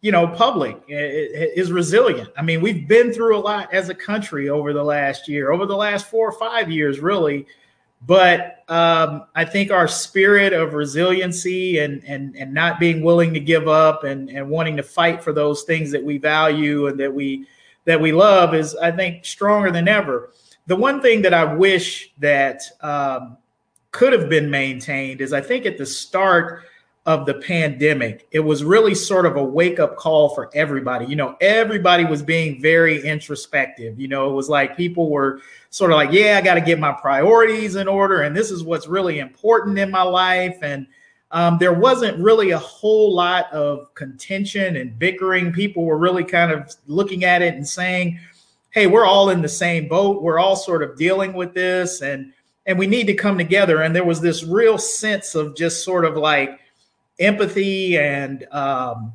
you 0.00 0.12
know, 0.12 0.28
public 0.28 0.80
is 0.88 1.72
resilient. 1.72 2.30
I 2.36 2.42
mean, 2.42 2.60
we've 2.60 2.86
been 2.86 3.12
through 3.12 3.36
a 3.36 3.40
lot 3.40 3.72
as 3.74 3.88
a 3.88 3.94
country 3.94 4.48
over 4.48 4.72
the 4.72 4.82
last 4.82 5.28
year, 5.28 5.50
over 5.50 5.66
the 5.66 5.76
last 5.76 6.06
four 6.06 6.28
or 6.28 6.38
five 6.38 6.70
years, 6.70 7.00
really. 7.00 7.46
But 8.06 8.62
um, 8.68 9.26
I 9.34 9.44
think 9.44 9.72
our 9.72 9.88
spirit 9.88 10.52
of 10.52 10.74
resiliency 10.74 11.80
and 11.80 12.04
and 12.04 12.36
and 12.36 12.54
not 12.54 12.78
being 12.78 13.02
willing 13.02 13.34
to 13.34 13.40
give 13.40 13.66
up 13.66 14.04
and 14.04 14.30
and 14.30 14.48
wanting 14.48 14.76
to 14.76 14.84
fight 14.84 15.20
for 15.20 15.32
those 15.32 15.64
things 15.64 15.90
that 15.90 16.04
we 16.04 16.16
value 16.18 16.86
and 16.86 17.00
that 17.00 17.12
we 17.12 17.48
that 17.84 18.00
we 18.00 18.12
love 18.12 18.54
is, 18.54 18.76
I 18.76 18.92
think, 18.92 19.24
stronger 19.24 19.72
than 19.72 19.88
ever. 19.88 20.30
The 20.68 20.76
one 20.76 21.02
thing 21.02 21.22
that 21.22 21.34
I 21.34 21.42
wish 21.42 22.12
that 22.18 22.62
um, 22.82 23.36
could 23.90 24.12
have 24.12 24.28
been 24.28 24.48
maintained 24.48 25.22
is, 25.22 25.32
I 25.32 25.40
think, 25.40 25.66
at 25.66 25.76
the 25.76 25.86
start 25.86 26.66
of 27.08 27.24
the 27.24 27.32
pandemic, 27.32 28.28
it 28.32 28.40
was 28.40 28.62
really 28.62 28.94
sort 28.94 29.24
of 29.24 29.36
a 29.36 29.42
wake 29.42 29.80
up 29.80 29.96
call 29.96 30.34
for 30.34 30.50
everybody. 30.54 31.06
You 31.06 31.16
know, 31.16 31.38
everybody 31.40 32.04
was 32.04 32.22
being 32.22 32.60
very 32.60 33.02
introspective. 33.02 33.98
You 33.98 34.08
know, 34.08 34.28
it 34.28 34.34
was 34.34 34.50
like 34.50 34.76
people 34.76 35.08
were 35.08 35.40
sort 35.70 35.90
of 35.90 35.96
like, 35.96 36.12
yeah, 36.12 36.36
I 36.36 36.42
got 36.42 36.56
to 36.56 36.60
get 36.60 36.78
my 36.78 36.92
priorities 36.92 37.76
in 37.76 37.88
order. 37.88 38.20
And 38.20 38.36
this 38.36 38.50
is 38.50 38.62
what's 38.62 38.88
really 38.88 39.20
important 39.20 39.78
in 39.78 39.90
my 39.90 40.02
life. 40.02 40.58
And 40.60 40.86
um, 41.30 41.56
there 41.56 41.72
wasn't 41.72 42.22
really 42.22 42.50
a 42.50 42.58
whole 42.58 43.14
lot 43.14 43.50
of 43.54 43.94
contention 43.94 44.76
and 44.76 44.98
bickering. 44.98 45.50
People 45.50 45.86
were 45.86 45.96
really 45.96 46.24
kind 46.24 46.52
of 46.52 46.76
looking 46.88 47.24
at 47.24 47.40
it 47.40 47.54
and 47.54 47.66
saying, 47.66 48.20
hey, 48.68 48.86
we're 48.86 49.06
all 49.06 49.30
in 49.30 49.40
the 49.40 49.48
same 49.48 49.88
boat. 49.88 50.22
We're 50.22 50.38
all 50.38 50.56
sort 50.56 50.82
of 50.82 50.98
dealing 50.98 51.32
with 51.32 51.54
this. 51.54 52.02
And 52.02 52.34
and 52.66 52.78
we 52.78 52.86
need 52.86 53.06
to 53.06 53.14
come 53.14 53.38
together. 53.38 53.80
And 53.80 53.96
there 53.96 54.04
was 54.04 54.20
this 54.20 54.44
real 54.44 54.76
sense 54.76 55.34
of 55.34 55.56
just 55.56 55.82
sort 55.84 56.04
of 56.04 56.18
like, 56.18 56.60
empathy 57.18 57.98
and 57.98 58.46
um, 58.52 59.12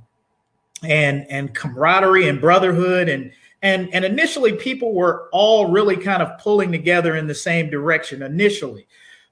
and 0.83 1.25
and 1.29 1.53
camaraderie 1.53 2.27
and 2.27 2.39
brotherhood. 2.39 3.09
And 3.09 3.31
and 3.61 3.93
and 3.93 4.05
initially 4.05 4.53
people 4.53 4.93
were 4.93 5.29
all 5.31 5.71
really 5.71 5.97
kind 5.97 6.21
of 6.21 6.37
pulling 6.39 6.71
together 6.71 7.15
in 7.15 7.27
the 7.27 7.35
same 7.35 7.69
direction 7.69 8.21
initially. 8.21 8.87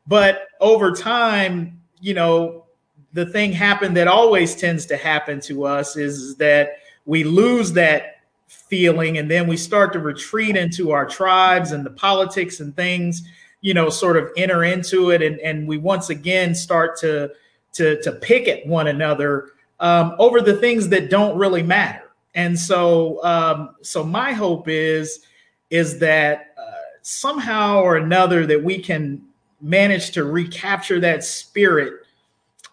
But 0.07 0.47
over 0.59 0.91
time 0.91 1.81
you 2.01 2.13
know 2.13 2.65
the 3.13 3.25
thing 3.25 3.51
happened 3.51 3.95
that 3.97 4.07
always 4.07 4.55
tends 4.55 4.85
to 4.87 4.97
happen 4.97 5.39
to 5.41 5.65
us 5.65 5.95
is 5.95 6.35
that 6.37 6.77
we 7.05 7.23
lose 7.23 7.73
that 7.73 8.21
feeling 8.47 9.17
and 9.17 9.29
then 9.29 9.47
we 9.47 9.57
start 9.57 9.93
to 9.93 9.99
retreat 9.99 10.55
into 10.55 10.91
our 10.91 11.05
tribes 11.05 11.71
and 11.71 11.85
the 11.85 11.91
politics 11.91 12.59
and 12.59 12.75
things 12.75 13.23
you 13.61 13.73
know 13.73 13.89
sort 13.89 14.17
of 14.17 14.29
enter 14.35 14.63
into 14.63 15.11
it. 15.11 15.21
And 15.21 15.39
and 15.39 15.67
we 15.67 15.77
once 15.77 16.09
again 16.09 16.55
start 16.55 16.97
to 16.99 17.31
to 17.73 18.01
to 18.01 18.11
pick 18.11 18.47
at 18.47 18.65
one 18.65 18.87
another 18.87 19.49
um, 19.79 20.15
over 20.19 20.41
the 20.41 20.55
things 20.55 20.89
that 20.89 21.09
don't 21.09 21.37
really 21.37 21.63
matter. 21.63 22.11
And 22.35 22.57
so, 22.57 23.23
um, 23.25 23.75
so 23.81 24.03
my 24.03 24.31
hope 24.31 24.67
is 24.67 25.25
is 25.69 25.99
that 25.99 26.53
uh, 26.57 26.71
somehow 27.01 27.81
or 27.81 27.97
another 27.97 28.45
that 28.45 28.63
we 28.63 28.79
can 28.79 29.21
manage 29.61 30.11
to 30.11 30.23
recapture 30.25 30.99
that 30.99 31.23
spirit 31.23 31.93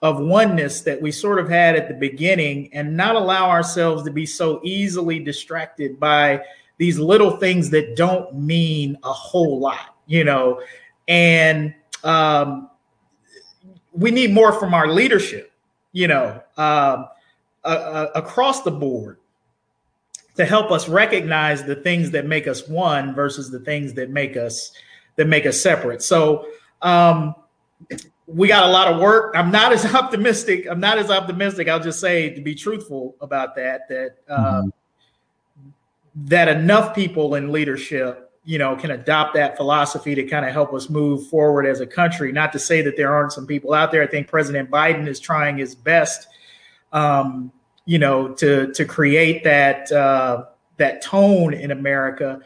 of 0.02 0.20
oneness 0.20 0.82
that 0.82 1.00
we 1.00 1.10
sort 1.10 1.38
of 1.38 1.48
had 1.48 1.76
at 1.76 1.88
the 1.88 1.94
beginning 1.94 2.72
and 2.72 2.96
not 2.96 3.16
allow 3.16 3.50
ourselves 3.50 4.04
to 4.04 4.10
be 4.10 4.24
so 4.24 4.60
easily 4.62 5.18
distracted 5.18 5.98
by 5.98 6.40
these 6.78 6.98
little 6.98 7.36
things 7.36 7.70
that 7.70 7.96
don't 7.96 8.32
mean 8.34 8.96
a 9.02 9.12
whole 9.12 9.58
lot, 9.58 9.96
you 10.06 10.22
know. 10.22 10.60
And 11.08 11.74
um, 12.04 12.70
we 13.98 14.12
need 14.12 14.32
more 14.32 14.52
from 14.52 14.74
our 14.74 14.86
leadership, 14.86 15.52
you 15.92 16.06
know, 16.06 16.40
um, 16.56 17.08
uh, 17.64 18.06
across 18.14 18.62
the 18.62 18.70
board 18.70 19.18
to 20.36 20.44
help 20.44 20.70
us 20.70 20.88
recognize 20.88 21.64
the 21.64 21.74
things 21.74 22.12
that 22.12 22.24
make 22.24 22.46
us 22.46 22.68
one 22.68 23.12
versus 23.12 23.50
the 23.50 23.58
things 23.58 23.92
that 23.94 24.10
make 24.10 24.36
us 24.36 24.72
that 25.16 25.26
make 25.26 25.46
us 25.46 25.60
separate. 25.60 26.00
So 26.00 26.46
um, 26.80 27.34
we 28.28 28.46
got 28.46 28.68
a 28.68 28.70
lot 28.70 28.86
of 28.86 29.00
work. 29.00 29.34
I'm 29.36 29.50
not 29.50 29.72
as 29.72 29.84
optimistic. 29.94 30.66
I'm 30.70 30.78
not 30.78 30.98
as 30.98 31.10
optimistic. 31.10 31.68
I'll 31.68 31.80
just 31.80 31.98
say 31.98 32.30
to 32.30 32.40
be 32.40 32.54
truthful 32.54 33.16
about 33.20 33.56
that 33.56 33.88
that 33.88 34.16
uh, 34.28 34.62
mm-hmm. 34.62 34.68
that 36.26 36.46
enough 36.46 36.94
people 36.94 37.34
in 37.34 37.50
leadership 37.50 38.27
you 38.48 38.56
know, 38.56 38.74
can 38.74 38.92
adopt 38.92 39.34
that 39.34 39.58
philosophy 39.58 40.14
to 40.14 40.22
kind 40.22 40.46
of 40.46 40.52
help 40.52 40.72
us 40.72 40.88
move 40.88 41.26
forward 41.26 41.66
as 41.66 41.82
a 41.82 41.86
country. 41.86 42.32
Not 42.32 42.50
to 42.54 42.58
say 42.58 42.80
that 42.80 42.96
there 42.96 43.14
aren't 43.14 43.32
some 43.32 43.46
people 43.46 43.74
out 43.74 43.92
there. 43.92 44.02
I 44.02 44.06
think 44.06 44.26
President 44.26 44.70
Biden 44.70 45.06
is 45.06 45.20
trying 45.20 45.58
his 45.58 45.74
best, 45.74 46.28
um, 46.90 47.52
you 47.84 47.98
know, 47.98 48.28
to 48.36 48.72
to 48.72 48.86
create 48.86 49.44
that 49.44 49.92
uh, 49.92 50.46
that 50.78 51.02
tone 51.02 51.52
in 51.52 51.72
America. 51.72 52.40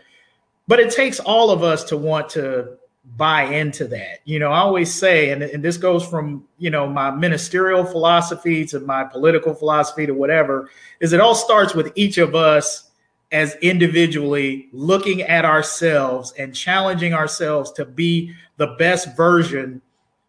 But 0.66 0.80
it 0.80 0.90
takes 0.90 1.20
all 1.20 1.50
of 1.50 1.62
us 1.62 1.84
to 1.84 1.96
want 1.96 2.30
to 2.30 2.78
buy 3.16 3.44
into 3.44 3.86
that. 3.86 4.22
You 4.24 4.40
know, 4.40 4.50
I 4.50 4.58
always 4.58 4.92
say, 4.92 5.30
and, 5.30 5.40
and 5.40 5.62
this 5.64 5.76
goes 5.76 6.04
from, 6.04 6.48
you 6.58 6.70
know, 6.70 6.88
my 6.88 7.12
ministerial 7.12 7.84
philosophy 7.84 8.66
to 8.66 8.80
my 8.80 9.04
political 9.04 9.54
philosophy 9.54 10.06
to 10.06 10.14
whatever, 10.14 10.68
is 10.98 11.12
it 11.12 11.20
all 11.20 11.36
starts 11.36 11.76
with 11.76 11.92
each 11.94 12.18
of 12.18 12.34
us 12.34 12.90
as 13.32 13.56
individually 13.62 14.68
looking 14.72 15.22
at 15.22 15.44
ourselves 15.44 16.32
and 16.38 16.54
challenging 16.54 17.14
ourselves 17.14 17.72
to 17.72 17.84
be 17.84 18.32
the 18.58 18.68
best 18.78 19.16
version 19.16 19.80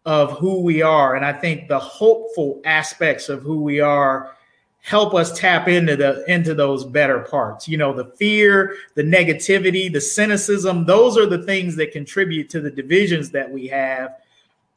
of 0.06 0.32
who 0.38 0.60
we 0.60 0.82
are. 0.82 1.14
And 1.14 1.24
I 1.24 1.32
think 1.32 1.68
the 1.68 1.78
hopeful 1.78 2.60
aspects 2.64 3.28
of 3.28 3.42
who 3.42 3.62
we 3.62 3.80
are 3.80 4.34
help 4.80 5.14
us 5.14 5.38
tap 5.38 5.66
into 5.66 5.96
the 5.96 6.24
into 6.30 6.54
those 6.54 6.84
better 6.84 7.20
parts. 7.20 7.66
You 7.68 7.78
know, 7.78 7.94
the 7.94 8.04
fear, 8.16 8.76
the 8.94 9.02
negativity, 9.02 9.90
the 9.92 10.00
cynicism, 10.00 10.84
those 10.84 11.16
are 11.16 11.26
the 11.26 11.42
things 11.42 11.76
that 11.76 11.92
contribute 11.92 12.50
to 12.50 12.60
the 12.60 12.70
divisions 12.70 13.30
that 13.30 13.50
we 13.50 13.66
have. 13.68 14.16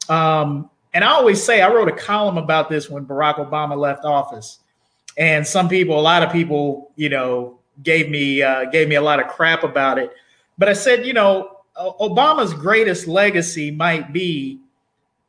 Um, 0.08 0.70
and 0.94 1.04
I 1.04 1.08
always 1.08 1.42
say 1.42 1.60
I 1.60 1.72
wrote 1.72 1.88
a 1.88 1.92
column 1.92 2.38
about 2.38 2.70
this 2.70 2.88
when 2.88 3.04
Barack 3.04 3.36
Obama 3.36 3.76
left 3.76 4.04
office. 4.04 4.60
And 5.18 5.46
some 5.46 5.68
people, 5.68 5.98
a 5.98 6.00
lot 6.00 6.22
of 6.22 6.32
people, 6.32 6.92
you 6.96 7.08
know, 7.08 7.57
gave 7.82 8.10
me 8.10 8.42
uh, 8.42 8.64
gave 8.66 8.88
me 8.88 8.96
a 8.96 9.02
lot 9.02 9.20
of 9.20 9.28
crap 9.28 9.62
about 9.62 9.98
it. 9.98 10.12
But 10.56 10.68
I 10.68 10.72
said, 10.72 11.06
you 11.06 11.12
know, 11.12 11.58
Obama's 11.78 12.52
greatest 12.52 13.06
legacy 13.06 13.70
might 13.70 14.12
be 14.12 14.60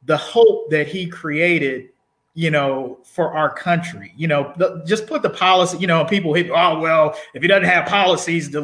the 0.06 0.18
hope 0.18 0.70
that 0.72 0.88
he 0.88 1.06
created, 1.06 1.90
you 2.34 2.50
know, 2.50 3.00
for 3.04 3.34
our 3.34 3.54
country. 3.54 4.14
You 4.18 4.28
know, 4.28 4.54
the, 4.58 4.84
just 4.88 5.06
put 5.08 5.22
the 5.22 5.30
policy. 5.30 5.78
You 5.78 5.88
know, 5.88 6.04
people 6.06 6.34
hit, 6.34 6.50
oh 6.50 6.80
well, 6.80 7.16
if 7.34 7.42
he 7.42 7.48
doesn't 7.48 7.70
have 7.70 7.88
policies, 7.88 8.56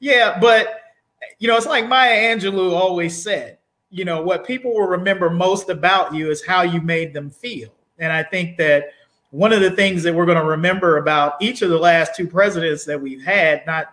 yeah, 0.00 0.38
but 0.40 0.80
you 1.38 1.48
know, 1.48 1.56
it's 1.56 1.66
like 1.66 1.88
Maya 1.88 2.36
Angelou 2.36 2.72
always 2.72 3.20
said. 3.20 3.58
You 3.90 4.04
know, 4.04 4.22
what 4.22 4.44
people 4.44 4.72
will 4.72 4.88
remember 4.88 5.30
most 5.30 5.68
about 5.68 6.14
you 6.14 6.30
is 6.30 6.44
how 6.44 6.62
you 6.62 6.80
made 6.80 7.14
them 7.14 7.30
feel, 7.30 7.72
and 7.98 8.12
I 8.12 8.22
think 8.22 8.56
that 8.58 8.84
one 9.34 9.52
of 9.52 9.60
the 9.60 9.70
things 9.72 10.04
that 10.04 10.14
we're 10.14 10.26
going 10.26 10.38
to 10.38 10.44
remember 10.44 10.98
about 10.98 11.34
each 11.40 11.60
of 11.60 11.68
the 11.68 11.76
last 11.76 12.14
two 12.14 12.24
presidents 12.24 12.84
that 12.84 13.00
we've 13.02 13.24
had, 13.24 13.66
not 13.66 13.88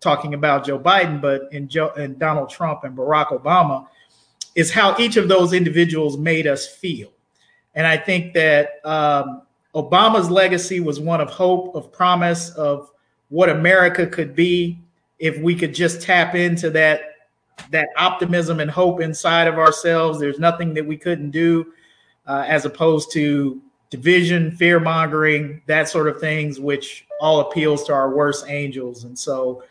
talking 0.00 0.34
about 0.34 0.66
Joe 0.66 0.80
Biden, 0.80 1.20
but 1.20 1.42
in 1.52 1.68
Joe 1.68 1.92
and 1.96 2.18
Donald 2.18 2.50
Trump 2.50 2.82
and 2.82 2.96
Barack 2.96 3.28
Obama, 3.28 3.86
is 4.56 4.72
how 4.72 4.98
each 4.98 5.16
of 5.16 5.28
those 5.28 5.52
individuals 5.52 6.18
made 6.18 6.48
us 6.48 6.66
feel. 6.66 7.12
And 7.76 7.86
I 7.86 7.96
think 7.96 8.34
that 8.34 8.80
um, 8.84 9.42
Obama's 9.76 10.28
legacy 10.28 10.80
was 10.80 10.98
one 10.98 11.20
of 11.20 11.30
hope, 11.30 11.76
of 11.76 11.92
promise, 11.92 12.50
of 12.56 12.90
what 13.28 13.50
America 13.50 14.08
could 14.08 14.34
be 14.34 14.80
if 15.20 15.38
we 15.38 15.54
could 15.54 15.72
just 15.72 16.02
tap 16.02 16.34
into 16.34 16.68
that 16.70 17.12
that 17.70 17.90
optimism 17.96 18.58
and 18.58 18.68
hope 18.68 19.00
inside 19.00 19.46
of 19.46 19.54
ourselves. 19.54 20.18
There's 20.18 20.40
nothing 20.40 20.74
that 20.74 20.84
we 20.84 20.96
couldn't 20.96 21.30
do, 21.30 21.72
uh, 22.26 22.44
as 22.48 22.64
opposed 22.64 23.12
to 23.12 23.62
division, 23.90 24.50
fear 24.50 24.80
mongering, 24.80 25.62
that 25.66 25.88
sort 25.88 26.08
of 26.08 26.18
things, 26.20 26.58
which 26.58 27.06
all 27.20 27.40
appeals 27.40 27.84
to 27.84 27.92
our 27.92 28.14
worst 28.14 28.46
angels. 28.48 29.04
And 29.04 29.18
so, 29.18 29.62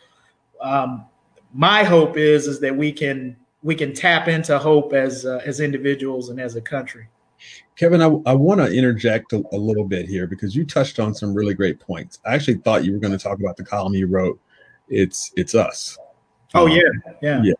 um, 0.60 1.04
my 1.52 1.84
hope 1.84 2.16
is 2.16 2.46
is 2.46 2.60
that 2.60 2.76
we 2.76 2.92
can 2.92 3.36
we 3.62 3.74
can 3.74 3.92
tap 3.92 4.28
into 4.28 4.58
hope 4.58 4.92
as 4.92 5.24
uh, 5.24 5.40
as 5.44 5.60
individuals 5.60 6.28
and 6.28 6.40
as 6.40 6.56
a 6.56 6.60
country. 6.60 7.08
Kevin, 7.76 8.00
I, 8.00 8.06
I 8.26 8.34
want 8.34 8.60
to 8.60 8.72
interject 8.72 9.32
a, 9.32 9.42
a, 9.52 9.58
little 9.58 9.84
bit 9.84 10.06
here 10.06 10.26
because 10.26 10.54
you 10.54 10.64
touched 10.64 11.00
on 11.00 11.12
some 11.12 11.34
really 11.34 11.54
great 11.54 11.80
points. 11.80 12.20
I 12.24 12.34
actually 12.34 12.58
thought 12.58 12.84
you 12.84 12.92
were 12.92 12.98
going 12.98 13.16
to 13.16 13.22
talk 13.22 13.40
about 13.40 13.56
the 13.56 13.64
column 13.64 13.94
you 13.94 14.06
wrote. 14.06 14.40
It's 14.88 15.32
it's 15.36 15.54
us. 15.54 15.98
Oh 16.54 16.66
um, 16.66 16.70
yeah, 16.70 17.12
yeah, 17.20 17.42
yeah. 17.42 17.54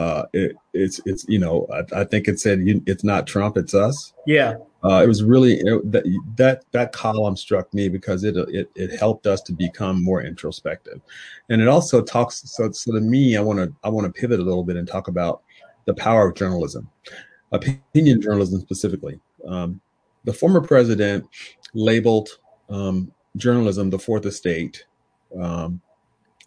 Uh, 0.00 0.26
it, 0.32 0.56
it's 0.72 1.00
it's 1.06 1.24
you 1.28 1.38
know 1.38 1.66
I, 1.72 2.00
I 2.00 2.04
think 2.04 2.28
it 2.28 2.40
said 2.40 2.60
it's 2.86 3.04
not 3.04 3.26
Trump, 3.26 3.56
it's 3.56 3.74
us. 3.74 4.12
Yeah. 4.26 4.56
Uh, 4.84 5.02
it 5.02 5.08
was 5.08 5.24
really 5.24 5.54
it, 5.60 5.90
that 5.90 6.04
that 6.36 6.64
that 6.72 6.92
column 6.92 7.36
struck 7.36 7.72
me 7.72 7.88
because 7.88 8.22
it, 8.22 8.36
it 8.36 8.70
it 8.74 8.98
helped 8.98 9.26
us 9.26 9.40
to 9.40 9.52
become 9.52 10.02
more 10.04 10.22
introspective, 10.22 11.00
and 11.48 11.62
it 11.62 11.68
also 11.68 12.02
talks. 12.02 12.42
So 12.50 12.70
so 12.70 12.92
to 12.92 13.00
me, 13.00 13.36
I 13.36 13.40
want 13.40 13.58
to 13.60 13.74
I 13.82 13.88
want 13.88 14.06
to 14.06 14.20
pivot 14.20 14.40
a 14.40 14.42
little 14.42 14.62
bit 14.62 14.76
and 14.76 14.86
talk 14.86 15.08
about 15.08 15.42
the 15.86 15.94
power 15.94 16.28
of 16.28 16.34
journalism, 16.34 16.88
opinion 17.52 18.20
journalism 18.20 18.60
specifically. 18.60 19.18
Um, 19.48 19.80
the 20.24 20.34
former 20.34 20.60
president 20.60 21.26
labeled 21.72 22.38
um, 22.68 23.10
journalism 23.36 23.88
the 23.88 23.98
fourth 23.98 24.26
estate 24.26 24.84
um, 25.40 25.80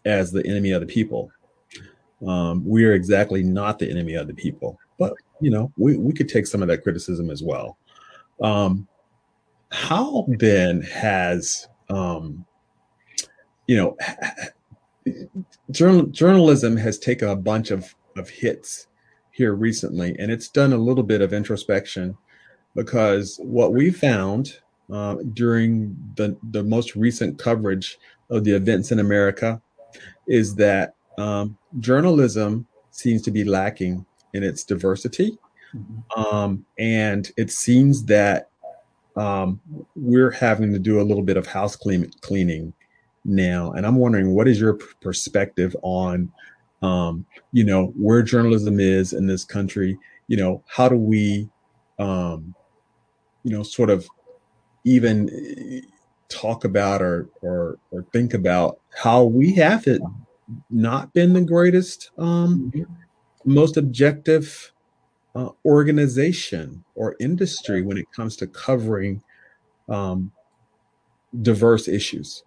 as 0.05 0.31
the 0.31 0.45
enemy 0.45 0.71
of 0.71 0.81
the 0.81 0.87
people. 0.87 1.31
Um, 2.25 2.63
we 2.65 2.85
are 2.85 2.93
exactly 2.93 3.43
not 3.43 3.79
the 3.79 3.89
enemy 3.89 4.13
of 4.13 4.27
the 4.27 4.33
people, 4.33 4.79
but 4.99 5.13
you 5.41 5.49
know 5.49 5.71
we, 5.75 5.97
we 5.97 6.13
could 6.13 6.29
take 6.29 6.45
some 6.45 6.61
of 6.61 6.67
that 6.67 6.83
criticism 6.83 7.31
as 7.31 7.41
well. 7.41 7.79
Um, 8.41 8.87
how 9.69 10.25
then 10.27 10.81
has 10.81 11.67
um, 11.89 12.45
you 13.67 13.77
know 13.77 13.97
journal, 15.71 16.05
journalism 16.07 16.77
has 16.77 16.99
taken 16.99 17.29
a 17.29 17.35
bunch 17.35 17.71
of 17.71 17.93
of 18.15 18.29
hits 18.29 18.87
here 19.31 19.53
recently, 19.53 20.15
and 20.19 20.31
it's 20.31 20.49
done 20.49 20.73
a 20.73 20.77
little 20.77 21.03
bit 21.03 21.21
of 21.21 21.33
introspection 21.33 22.17
because 22.75 23.39
what 23.41 23.73
we 23.73 23.89
found 23.91 24.59
uh, 24.91 25.15
during 25.33 25.95
the, 26.15 26.37
the 26.51 26.63
most 26.63 26.95
recent 26.95 27.37
coverage 27.37 27.97
of 28.29 28.43
the 28.43 28.55
events 28.55 28.91
in 28.91 28.99
America 28.99 29.61
is 30.27 30.55
that 30.55 30.95
um, 31.17 31.57
journalism 31.79 32.67
seems 32.91 33.21
to 33.23 33.31
be 33.31 33.43
lacking 33.43 34.05
in 34.33 34.43
its 34.43 34.63
diversity. 34.63 35.37
Mm-hmm. 35.77 36.19
Um, 36.19 36.65
and 36.77 37.31
it 37.37 37.51
seems 37.51 38.05
that 38.05 38.49
um, 39.15 39.59
we're 39.95 40.31
having 40.31 40.71
to 40.73 40.79
do 40.79 41.01
a 41.01 41.03
little 41.03 41.23
bit 41.23 41.37
of 41.37 41.47
house 41.47 41.75
clean, 41.75 42.11
cleaning 42.21 42.73
now. 43.25 43.71
And 43.71 43.85
I'm 43.85 43.95
wondering, 43.95 44.33
what 44.35 44.47
is 44.47 44.59
your 44.59 44.77
perspective 45.01 45.75
on 45.81 46.31
um, 46.81 47.25
you 47.51 47.63
know, 47.63 47.87
where 47.97 48.21
journalism 48.21 48.79
is 48.79 49.13
in 49.13 49.27
this 49.27 49.43
country. 49.43 49.97
You 50.27 50.37
know, 50.37 50.63
how 50.67 50.89
do 50.89 50.95
we, 50.95 51.49
um, 51.99 52.53
you 53.43 53.51
know, 53.51 53.63
sort 53.63 53.89
of 53.89 54.07
even 54.83 55.29
eh, 55.29 55.81
talk 56.29 56.65
about 56.65 57.01
or 57.01 57.29
or 57.41 57.79
or 57.91 58.05
think 58.13 58.33
about 58.33 58.79
how 58.95 59.23
we 59.23 59.53
have 59.53 59.87
it 59.87 60.01
not 60.69 61.13
been 61.13 61.33
the 61.33 61.41
greatest, 61.41 62.11
um, 62.17 62.71
mm-hmm. 62.73 62.93
most 63.45 63.77
objective 63.77 64.71
uh, 65.37 65.49
organization 65.65 66.83
or 66.95 67.15
industry 67.19 67.83
when 67.83 67.95
it 67.95 68.11
comes 68.11 68.35
to 68.35 68.47
covering 68.47 69.21
um, 69.87 70.31
diverse 71.43 71.87
issues. 71.87 72.43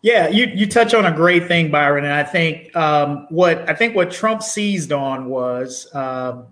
Yeah, 0.00 0.28
you 0.28 0.46
you 0.46 0.66
touch 0.66 0.94
on 0.94 1.04
a 1.04 1.12
great 1.14 1.46
thing, 1.46 1.70
Byron, 1.70 2.04
and 2.04 2.14
I 2.14 2.24
think 2.24 2.74
um, 2.74 3.26
what 3.28 3.68
I 3.68 3.74
think 3.74 3.94
what 3.94 4.10
Trump 4.10 4.42
seized 4.42 4.90
on 4.90 5.26
was 5.26 5.86
uh, 5.94 6.42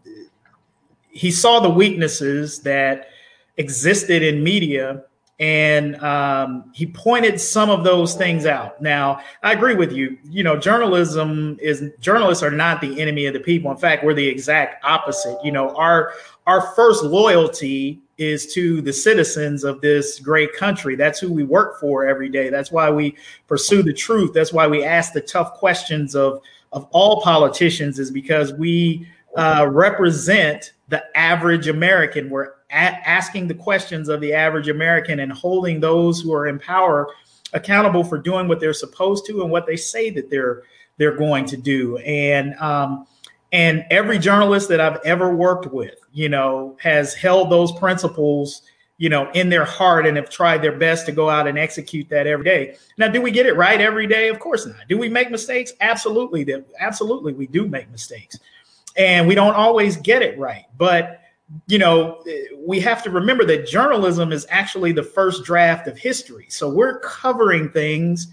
he 1.08 1.30
saw 1.30 1.58
the 1.58 1.70
weaknesses 1.70 2.60
that 2.60 3.08
existed 3.56 4.22
in 4.22 4.44
media, 4.44 5.04
and 5.40 5.96
um, 6.02 6.70
he 6.74 6.86
pointed 6.86 7.40
some 7.40 7.70
of 7.70 7.82
those 7.82 8.14
things 8.14 8.44
out. 8.44 8.80
Now, 8.82 9.20
I 9.42 9.52
agree 9.52 9.74
with 9.74 9.90
you. 9.90 10.18
You 10.24 10.44
know, 10.44 10.56
journalism 10.56 11.56
is 11.60 11.82
journalists 11.98 12.44
are 12.44 12.50
not 12.50 12.82
the 12.82 13.00
enemy 13.00 13.24
of 13.24 13.32
the 13.32 13.40
people. 13.40 13.70
In 13.70 13.78
fact, 13.78 14.04
we're 14.04 14.12
the 14.12 14.28
exact 14.28 14.84
opposite. 14.84 15.38
You 15.42 15.52
know, 15.52 15.74
our 15.76 16.12
our 16.46 16.60
first 16.74 17.02
loyalty 17.04 18.00
is 18.18 18.52
to 18.52 18.82
the 18.82 18.92
citizens 18.92 19.64
of 19.64 19.80
this 19.80 20.20
great 20.20 20.52
country. 20.52 20.94
That's 20.94 21.18
who 21.18 21.32
we 21.32 21.42
work 21.42 21.80
for 21.80 22.06
every 22.06 22.28
day. 22.28 22.50
That's 22.50 22.70
why 22.70 22.90
we 22.90 23.16
pursue 23.48 23.82
the 23.82 23.94
truth. 23.94 24.34
That's 24.34 24.52
why 24.52 24.66
we 24.66 24.84
ask 24.84 25.14
the 25.14 25.22
tough 25.22 25.54
questions 25.54 26.14
of, 26.14 26.42
of 26.72 26.86
all 26.90 27.22
politicians, 27.22 27.98
is 27.98 28.10
because 28.10 28.52
we 28.52 29.08
uh, 29.36 29.68
represent 29.70 30.74
the 30.88 31.02
average 31.16 31.66
American. 31.66 32.28
We're 32.28 32.52
asking 32.70 33.48
the 33.48 33.54
questions 33.54 34.08
of 34.08 34.20
the 34.20 34.32
average 34.32 34.68
American 34.68 35.20
and 35.20 35.32
holding 35.32 35.80
those 35.80 36.20
who 36.20 36.32
are 36.32 36.46
in 36.46 36.58
power 36.58 37.08
accountable 37.52 38.04
for 38.04 38.18
doing 38.18 38.46
what 38.48 38.60
they're 38.60 38.72
supposed 38.72 39.26
to 39.26 39.42
and 39.42 39.50
what 39.50 39.66
they 39.66 39.76
say 39.76 40.10
that 40.10 40.30
they're 40.30 40.62
they're 40.98 41.16
going 41.16 41.46
to 41.46 41.56
do. 41.56 41.96
And 41.98 42.54
um, 42.56 43.06
and 43.52 43.84
every 43.90 44.18
journalist 44.18 44.68
that 44.68 44.80
I've 44.80 45.00
ever 45.04 45.34
worked 45.34 45.66
with, 45.72 45.98
you 46.12 46.28
know, 46.28 46.76
has 46.80 47.14
held 47.14 47.50
those 47.50 47.72
principles, 47.72 48.62
you 48.98 49.08
know, 49.08 49.30
in 49.32 49.48
their 49.48 49.64
heart 49.64 50.06
and 50.06 50.16
have 50.16 50.30
tried 50.30 50.62
their 50.62 50.78
best 50.78 51.06
to 51.06 51.12
go 51.12 51.28
out 51.28 51.48
and 51.48 51.58
execute 51.58 52.08
that 52.10 52.26
every 52.26 52.44
day. 52.44 52.76
Now, 52.98 53.08
do 53.08 53.20
we 53.20 53.30
get 53.30 53.46
it 53.46 53.56
right 53.56 53.80
every 53.80 54.06
day? 54.06 54.28
Of 54.28 54.38
course 54.38 54.66
not. 54.66 54.76
Do 54.88 54.98
we 54.98 55.08
make 55.08 55.30
mistakes? 55.30 55.72
Absolutely. 55.80 56.46
Absolutely, 56.78 57.32
we 57.32 57.46
do 57.46 57.66
make 57.66 57.90
mistakes. 57.90 58.38
And 58.96 59.26
we 59.26 59.34
don't 59.34 59.54
always 59.54 59.96
get 59.96 60.22
it 60.22 60.38
right. 60.38 60.66
But, 60.76 61.20
you 61.66 61.78
know, 61.78 62.22
we 62.64 62.80
have 62.80 63.02
to 63.02 63.10
remember 63.10 63.44
that 63.46 63.66
journalism 63.66 64.32
is 64.32 64.46
actually 64.50 64.92
the 64.92 65.02
first 65.02 65.44
draft 65.44 65.88
of 65.88 65.98
history. 65.98 66.46
So 66.48 66.68
we're 66.68 67.00
covering 67.00 67.70
things 67.70 68.28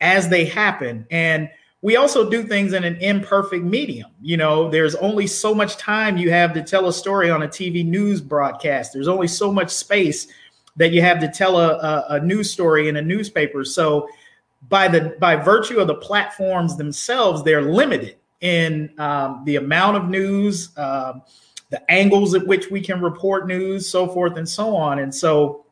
as 0.00 0.28
they 0.28 0.44
happen. 0.44 1.06
And 1.10 1.48
we 1.82 1.96
also 1.96 2.28
do 2.28 2.42
things 2.42 2.72
in 2.72 2.84
an 2.84 2.96
imperfect 2.96 3.64
medium. 3.64 4.10
You 4.20 4.36
know, 4.36 4.68
there's 4.70 4.94
only 4.96 5.26
so 5.26 5.54
much 5.54 5.76
time 5.76 6.16
you 6.16 6.30
have 6.30 6.52
to 6.54 6.62
tell 6.62 6.88
a 6.88 6.92
story 6.92 7.30
on 7.30 7.42
a 7.42 7.48
TV 7.48 7.84
news 7.86 8.20
broadcast. 8.20 8.92
There's 8.92 9.08
only 9.08 9.28
so 9.28 9.52
much 9.52 9.70
space 9.70 10.26
that 10.76 10.92
you 10.92 11.00
have 11.02 11.20
to 11.20 11.28
tell 11.28 11.58
a, 11.58 11.74
a, 11.74 12.06
a 12.10 12.20
news 12.20 12.50
story 12.50 12.88
in 12.88 12.96
a 12.96 13.02
newspaper. 13.02 13.64
So, 13.64 14.08
by 14.68 14.88
the 14.88 15.16
by 15.20 15.36
virtue 15.36 15.78
of 15.78 15.86
the 15.86 15.94
platforms 15.94 16.76
themselves, 16.76 17.44
they're 17.44 17.62
limited 17.62 18.16
in 18.40 18.92
um, 18.98 19.42
the 19.44 19.56
amount 19.56 19.96
of 19.96 20.08
news, 20.08 20.76
um, 20.76 21.22
the 21.70 21.90
angles 21.90 22.34
at 22.34 22.46
which 22.46 22.70
we 22.70 22.80
can 22.80 23.00
report 23.00 23.46
news, 23.46 23.88
so 23.88 24.06
forth 24.06 24.36
and 24.36 24.48
so 24.48 24.76
on. 24.76 24.98
And 24.98 25.14
so, 25.14 25.64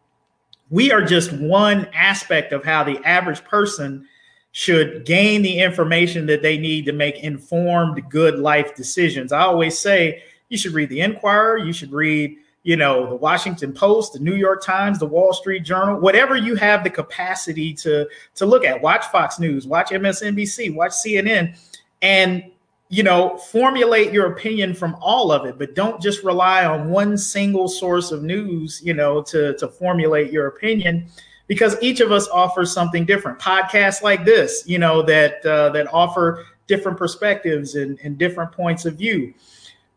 we 0.70 0.90
are 0.90 1.02
just 1.02 1.32
one 1.32 1.86
aspect 1.94 2.52
of 2.52 2.64
how 2.64 2.82
the 2.84 2.98
average 3.04 3.44
person 3.44 4.06
should 4.52 5.04
gain 5.04 5.42
the 5.42 5.58
information 5.58 6.26
that 6.26 6.42
they 6.42 6.56
need 6.56 6.84
to 6.86 6.92
make 6.92 7.18
informed, 7.18 8.00
good 8.08 8.38
life 8.38 8.74
decisions. 8.74 9.32
I 9.32 9.40
always 9.40 9.78
say 9.78 10.22
you 10.48 10.56
should 10.56 10.72
read 10.72 10.88
the 10.88 11.00
Enquirer, 11.00 11.58
you 11.58 11.72
should 11.72 11.92
read, 11.92 12.36
you 12.62 12.76
know, 12.76 13.08
the 13.08 13.16
Washington 13.16 13.72
Post, 13.72 14.12
the 14.12 14.20
New 14.20 14.34
York 14.34 14.64
Times, 14.64 14.98
the 14.98 15.06
Wall 15.06 15.32
Street 15.32 15.64
Journal, 15.64 16.00
whatever 16.00 16.36
you 16.36 16.54
have 16.54 16.84
the 16.84 16.90
capacity 16.90 17.74
to 17.74 18.08
to 18.36 18.46
look 18.46 18.64
at. 18.64 18.80
Watch 18.80 19.04
Fox 19.06 19.38
News, 19.38 19.66
watch 19.66 19.90
MSNBC, 19.90 20.74
watch 20.74 20.92
CNN, 20.92 21.58
and 22.00 22.50
you 22.88 23.02
know, 23.02 23.36
formulate 23.38 24.12
your 24.12 24.26
opinion 24.26 24.74
from 24.74 24.96
all 25.00 25.32
of 25.32 25.46
it, 25.46 25.58
but 25.58 25.74
don't 25.74 26.00
just 26.02 26.22
rely 26.22 26.64
on 26.64 26.90
one 26.90 27.16
single 27.16 27.68
source 27.68 28.12
of 28.12 28.22
news, 28.22 28.80
you 28.84 28.94
know, 28.94 29.22
to 29.22 29.54
to 29.54 29.68
formulate 29.68 30.30
your 30.30 30.46
opinion 30.48 31.08
because 31.46 31.76
each 31.82 32.00
of 32.00 32.12
us 32.12 32.28
offers 32.28 32.72
something 32.72 33.04
different. 33.04 33.38
Podcasts 33.38 34.02
like 34.02 34.24
this, 34.24 34.64
you 34.66 34.78
know, 34.78 35.02
that 35.02 35.44
uh, 35.44 35.70
that 35.70 35.92
offer 35.92 36.46
different 36.66 36.96
perspectives 36.96 37.74
and, 37.74 37.98
and, 38.02 38.16
different 38.16 38.50
points 38.50 38.86
of 38.86 38.96
view. 38.96 39.34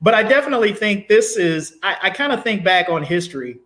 But 0.02 0.14
I 0.14 0.24
definitely 0.24 0.74
think 0.74 1.08
this 1.08 1.38
is. 1.38 1.78
I, 1.84 1.98
I 2.04 2.10
kind 2.10 2.32
of 2.32 2.44
think 2.44 2.64
back 2.64 2.90
on 2.90 3.04
history 3.04 3.60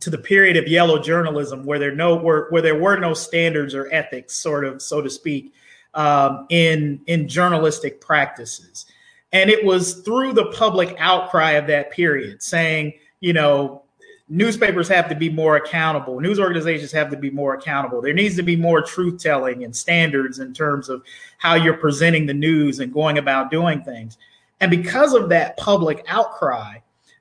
to 0.00 0.10
the 0.10 0.18
period 0.18 0.56
of 0.56 0.68
yellow 0.68 0.98
journalism, 0.98 1.64
where 1.64 1.78
there 1.78 1.94
no 1.94 2.16
where, 2.16 2.48
where 2.50 2.62
there 2.62 2.78
were 2.78 2.98
no 2.98 3.14
standards 3.14 3.74
or 3.74 3.88
ethics, 3.92 4.34
sort 4.34 4.64
of 4.64 4.80
so 4.80 5.02
to 5.02 5.10
speak, 5.10 5.52
um, 5.98 6.46
in 6.48 7.00
in 7.06 7.28
journalistic 7.28 8.00
practices. 8.00 8.86
And 9.32 9.50
it 9.50 9.64
was 9.64 9.94
through 10.02 10.32
the 10.32 10.46
public 10.52 10.94
outcry 10.98 11.52
of 11.52 11.66
that 11.66 11.90
period, 11.90 12.42
saying, 12.42 12.94
you 13.20 13.32
know, 13.34 13.82
newspapers 14.28 14.88
have 14.88 15.08
to 15.08 15.16
be 15.16 15.28
more 15.28 15.56
accountable. 15.56 16.20
News 16.20 16.38
organizations 16.38 16.92
have 16.92 17.10
to 17.10 17.16
be 17.16 17.30
more 17.30 17.54
accountable. 17.54 18.00
There 18.00 18.14
needs 18.14 18.36
to 18.36 18.42
be 18.42 18.56
more 18.56 18.80
truth 18.80 19.20
telling 19.20 19.64
and 19.64 19.74
standards 19.74 20.38
in 20.38 20.54
terms 20.54 20.88
of 20.88 21.02
how 21.36 21.56
you're 21.56 21.76
presenting 21.76 22.26
the 22.26 22.34
news 22.34 22.78
and 22.78 22.92
going 22.92 23.18
about 23.18 23.50
doing 23.50 23.82
things. 23.82 24.16
And 24.60 24.70
because 24.70 25.14
of 25.14 25.28
that 25.30 25.56
public 25.56 26.04
outcry, 26.08 26.78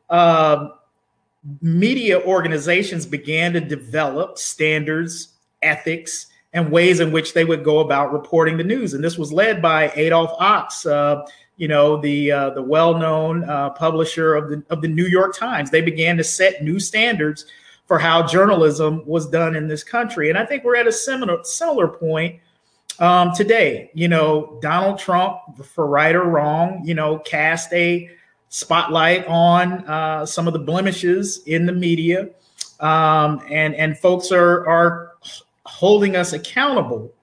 uh, 0.09 0.69
media 1.61 2.21
organizations 2.21 3.05
began 3.05 3.53
to 3.53 3.59
develop 3.59 4.37
standards, 4.37 5.29
ethics, 5.61 6.27
and 6.53 6.71
ways 6.71 6.99
in 6.99 7.11
which 7.11 7.33
they 7.33 7.45
would 7.45 7.63
go 7.63 7.79
about 7.79 8.13
reporting 8.13 8.57
the 8.57 8.63
news. 8.63 8.93
And 8.93 9.03
this 9.03 9.17
was 9.17 9.31
led 9.31 9.61
by 9.61 9.91
Adolph 9.95 10.37
Ochs, 10.39 10.89
uh, 10.89 11.25
you 11.57 11.67
know, 11.67 11.99
the 11.99 12.31
uh, 12.31 12.49
the 12.51 12.61
well-known 12.61 13.43
uh, 13.43 13.71
publisher 13.71 14.35
of 14.35 14.49
the 14.49 14.63
of 14.69 14.81
the 14.81 14.87
New 14.87 15.05
York 15.05 15.35
Times. 15.35 15.69
They 15.69 15.81
began 15.81 16.17
to 16.17 16.23
set 16.23 16.63
new 16.63 16.79
standards 16.79 17.45
for 17.85 17.97
how 17.97 18.25
journalism 18.25 19.01
was 19.05 19.27
done 19.29 19.55
in 19.55 19.67
this 19.67 19.83
country, 19.83 20.29
and 20.29 20.37
I 20.37 20.45
think 20.45 20.63
we're 20.63 20.75
at 20.75 20.87
a 20.87 20.91
similar 20.91 21.39
similar 21.43 21.87
point 21.87 22.39
um, 22.99 23.31
today. 23.35 23.89
You 23.93 24.07
know, 24.07 24.59
Donald 24.61 24.99
Trump, 24.99 25.39
for 25.63 25.87
right 25.87 26.15
or 26.15 26.25
wrong, 26.25 26.81
you 26.85 26.93
know, 26.93 27.19
cast 27.19 27.73
a 27.73 28.09
spotlight 28.49 29.25
on 29.27 29.85
uh, 29.87 30.25
some 30.25 30.47
of 30.47 30.53
the 30.53 30.59
blemishes 30.59 31.41
in 31.45 31.65
the 31.65 31.73
media, 31.73 32.29
um, 32.79 33.41
and 33.49 33.73
and 33.75 33.97
folks 33.97 34.31
are 34.31 34.67
are 34.67 35.13
holding 35.67 36.15
us 36.15 36.33
accountable 36.33 37.13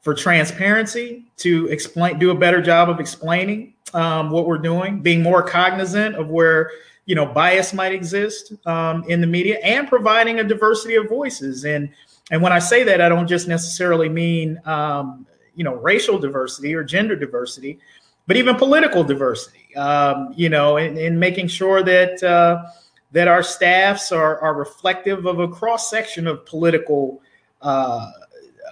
for 0.00 0.12
transparency 0.14 1.24
to 1.38 1.66
explain, 1.68 2.18
do 2.18 2.30
a 2.30 2.34
better 2.34 2.60
job 2.60 2.90
of 2.90 3.00
explaining 3.00 3.72
um, 3.94 4.30
what 4.30 4.46
we're 4.46 4.58
doing, 4.58 5.00
being 5.00 5.22
more 5.22 5.42
cognizant 5.42 6.16
of 6.16 6.28
where 6.28 6.70
you 7.06 7.14
know 7.14 7.26
bias 7.26 7.72
might 7.72 7.92
exist 7.92 8.52
um, 8.66 9.04
in 9.08 9.20
the 9.20 9.26
media, 9.26 9.58
and 9.62 9.88
providing 9.88 10.40
a 10.40 10.44
diversity 10.44 10.96
of 10.96 11.08
voices. 11.08 11.64
And 11.64 11.88
and 12.30 12.42
when 12.42 12.52
I 12.52 12.58
say 12.58 12.82
that, 12.84 13.00
I 13.00 13.08
don't 13.08 13.26
just 13.26 13.48
necessarily 13.48 14.08
mean 14.08 14.60
um, 14.66 15.26
you 15.54 15.64
know 15.64 15.74
racial 15.76 16.18
diversity 16.18 16.74
or 16.74 16.84
gender 16.84 17.16
diversity, 17.16 17.78
but 18.26 18.36
even 18.36 18.56
political 18.56 19.04
diversity. 19.04 19.74
Um, 19.76 20.32
you 20.36 20.48
know, 20.48 20.76
in, 20.76 20.96
in, 20.96 21.18
making 21.18 21.48
sure 21.48 21.82
that 21.82 22.22
uh, 22.22 22.64
that 23.12 23.28
our 23.28 23.42
staffs 23.42 24.12
are 24.12 24.38
are 24.40 24.54
reflective 24.54 25.26
of 25.26 25.38
a 25.38 25.48
cross 25.48 25.88
section 25.88 26.26
of 26.26 26.44
political. 26.44 27.22
Uh, 27.64 28.10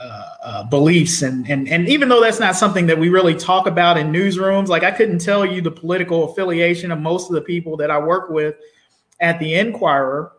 uh, 0.00 0.28
uh, 0.42 0.64
beliefs. 0.64 1.22
And 1.22 1.48
and 1.48 1.68
and 1.68 1.88
even 1.88 2.08
though 2.08 2.20
that's 2.20 2.40
not 2.40 2.56
something 2.56 2.86
that 2.86 2.98
we 2.98 3.08
really 3.08 3.36
talk 3.36 3.68
about 3.68 3.96
in 3.96 4.10
newsrooms 4.10 4.66
like 4.66 4.82
i 4.82 4.90
couldn't 4.90 5.20
tell 5.20 5.46
you 5.46 5.60
the 5.60 5.70
political 5.70 6.28
affiliation 6.28 6.90
of 6.90 6.98
most 6.98 7.28
of 7.28 7.34
the 7.34 7.40
people 7.40 7.76
that 7.76 7.88
i 7.88 7.98
work 7.98 8.28
with 8.28 8.56
at 9.20 9.38
the 9.38 9.54
enquirer 9.54 10.32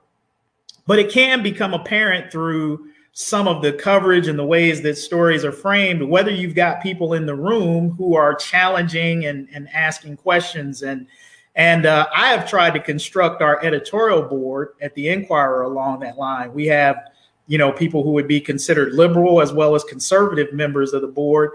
but 0.85 0.99
it 0.99 1.09
can 1.09 1.41
become 1.41 1.73
apparent 1.73 2.29
through 2.29 2.89
some 3.13 3.47
of 3.47 3.61
the 3.61 3.71
coverage 3.71 4.27
and 4.27 4.37
the 4.37 4.45
ways 4.45 4.81
that 4.81 4.97
stories 4.97 5.45
are 5.45 5.51
framed 5.53 6.01
whether 6.01 6.31
you've 6.31 6.55
got 6.55 6.83
people 6.83 7.13
in 7.13 7.25
the 7.25 7.35
room 7.35 7.91
who 7.91 8.15
are 8.15 8.35
challenging 8.35 9.25
and, 9.27 9.47
and 9.53 9.69
asking 9.69 10.17
questions. 10.17 10.81
And 10.81 11.07
and 11.55 11.85
uh, 11.85 12.07
i 12.13 12.29
have 12.29 12.49
tried 12.49 12.73
to 12.73 12.79
construct 12.79 13.41
our 13.43 13.63
editorial 13.63 14.23
board 14.23 14.69
at 14.81 14.93
the 14.95 15.07
enquirer 15.09 15.61
along 15.63 15.99
that 16.01 16.17
line. 16.17 16.51
We 16.51 16.65
have 16.65 17.12
you 17.47 17.57
know, 17.57 17.71
people 17.71 18.03
who 18.03 18.11
would 18.11 18.27
be 18.27 18.39
considered 18.39 18.93
liberal 18.93 19.41
as 19.41 19.51
well 19.51 19.75
as 19.75 19.83
conservative 19.83 20.53
members 20.53 20.93
of 20.93 21.01
the 21.01 21.07
board. 21.07 21.51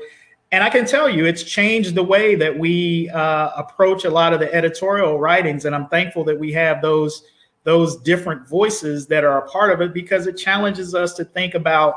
And 0.50 0.64
I 0.64 0.70
can 0.70 0.86
tell 0.86 1.08
you, 1.08 1.26
it's 1.26 1.42
changed 1.42 1.94
the 1.94 2.02
way 2.02 2.34
that 2.34 2.58
we 2.58 3.10
uh, 3.10 3.50
approach 3.56 4.04
a 4.04 4.10
lot 4.10 4.32
of 4.32 4.40
the 4.40 4.52
editorial 4.54 5.18
writings. 5.18 5.64
And 5.64 5.74
I'm 5.74 5.88
thankful 5.88 6.24
that 6.24 6.38
we 6.38 6.52
have 6.52 6.80
those 6.82 7.24
those 7.64 7.96
different 7.96 8.48
voices 8.48 9.06
that 9.08 9.24
are 9.24 9.44
a 9.44 9.48
part 9.48 9.72
of 9.72 9.82
it 9.82 9.92
because 9.92 10.26
it 10.26 10.38
challenges 10.38 10.94
us 10.94 11.12
to 11.12 11.24
think 11.24 11.54
about 11.54 11.96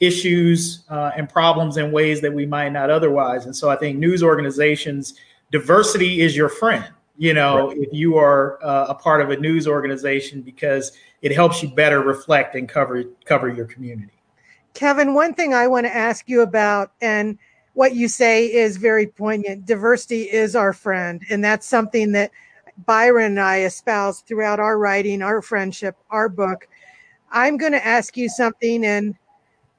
issues 0.00 0.84
uh, 0.88 1.10
and 1.16 1.28
problems 1.28 1.76
in 1.76 1.92
ways 1.92 2.22
that 2.22 2.32
we 2.32 2.46
might 2.46 2.70
not 2.70 2.88
otherwise. 2.88 3.44
And 3.44 3.54
so 3.54 3.68
I 3.68 3.76
think 3.76 3.98
news 3.98 4.22
organizations, 4.22 5.14
diversity 5.50 6.22
is 6.22 6.34
your 6.36 6.48
friend. 6.48 6.86
You 7.18 7.32
know, 7.32 7.68
right. 7.68 7.78
if 7.78 7.92
you 7.92 8.16
are 8.16 8.62
uh, 8.62 8.86
a 8.88 8.94
part 8.94 9.22
of 9.22 9.30
a 9.30 9.36
news 9.38 9.66
organization, 9.66 10.42
because 10.42 10.92
it 11.22 11.32
helps 11.32 11.62
you 11.62 11.68
better 11.68 12.00
reflect 12.00 12.54
and 12.54 12.68
cover 12.68 13.04
cover 13.24 13.48
your 13.48 13.66
community. 13.66 14.12
Kevin, 14.74 15.14
one 15.14 15.34
thing 15.34 15.54
I 15.54 15.66
want 15.66 15.86
to 15.86 15.96
ask 15.96 16.28
you 16.28 16.42
about, 16.42 16.92
and 17.00 17.38
what 17.72 17.94
you 17.94 18.08
say 18.08 18.52
is 18.52 18.76
very 18.76 19.06
poignant. 19.06 19.66
Diversity 19.66 20.22
is 20.22 20.54
our 20.54 20.72
friend, 20.72 21.22
and 21.30 21.42
that's 21.42 21.66
something 21.66 22.12
that 22.12 22.30
Byron 22.84 23.32
and 23.32 23.40
I 23.40 23.62
espouse 23.62 24.20
throughout 24.20 24.60
our 24.60 24.78
writing, 24.78 25.22
our 25.22 25.40
friendship, 25.40 25.96
our 26.10 26.28
book. 26.28 26.68
I'm 27.30 27.56
going 27.56 27.72
to 27.72 27.86
ask 27.86 28.16
you 28.16 28.28
something, 28.28 28.84
and 28.84 29.14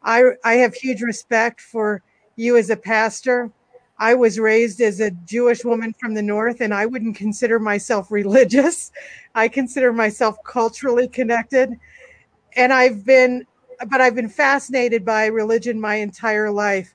I 0.04 0.24
I 0.44 0.56
have 0.56 0.74
huge 0.74 1.02
respect 1.02 1.62
for 1.62 2.02
you 2.36 2.58
as 2.58 2.70
a 2.70 2.78
pastor. 2.78 3.52
I 4.00 4.14
was 4.14 4.40
raised 4.40 4.80
as 4.82 5.00
a 5.00 5.12
Jewish 5.12 5.66
woman 5.66 5.94
from 6.00 6.14
the 6.14 6.22
North, 6.22 6.62
and 6.62 6.74
I 6.74 6.86
wouldn't 6.86 7.16
consider 7.16 7.60
myself 7.60 8.12
religious. 8.12 8.92
I 9.34 9.48
consider 9.48 9.92
myself 9.92 10.38
culturally 10.44 11.08
connected. 11.08 11.72
And 12.56 12.72
I've 12.72 13.06
been, 13.06 13.46
but 13.90 14.02
I've 14.02 14.16
been 14.16 14.30
fascinated 14.30 15.04
by 15.04 15.28
religion 15.28 15.82
my 15.82 15.96
entire 15.96 16.52
life. 16.52 16.94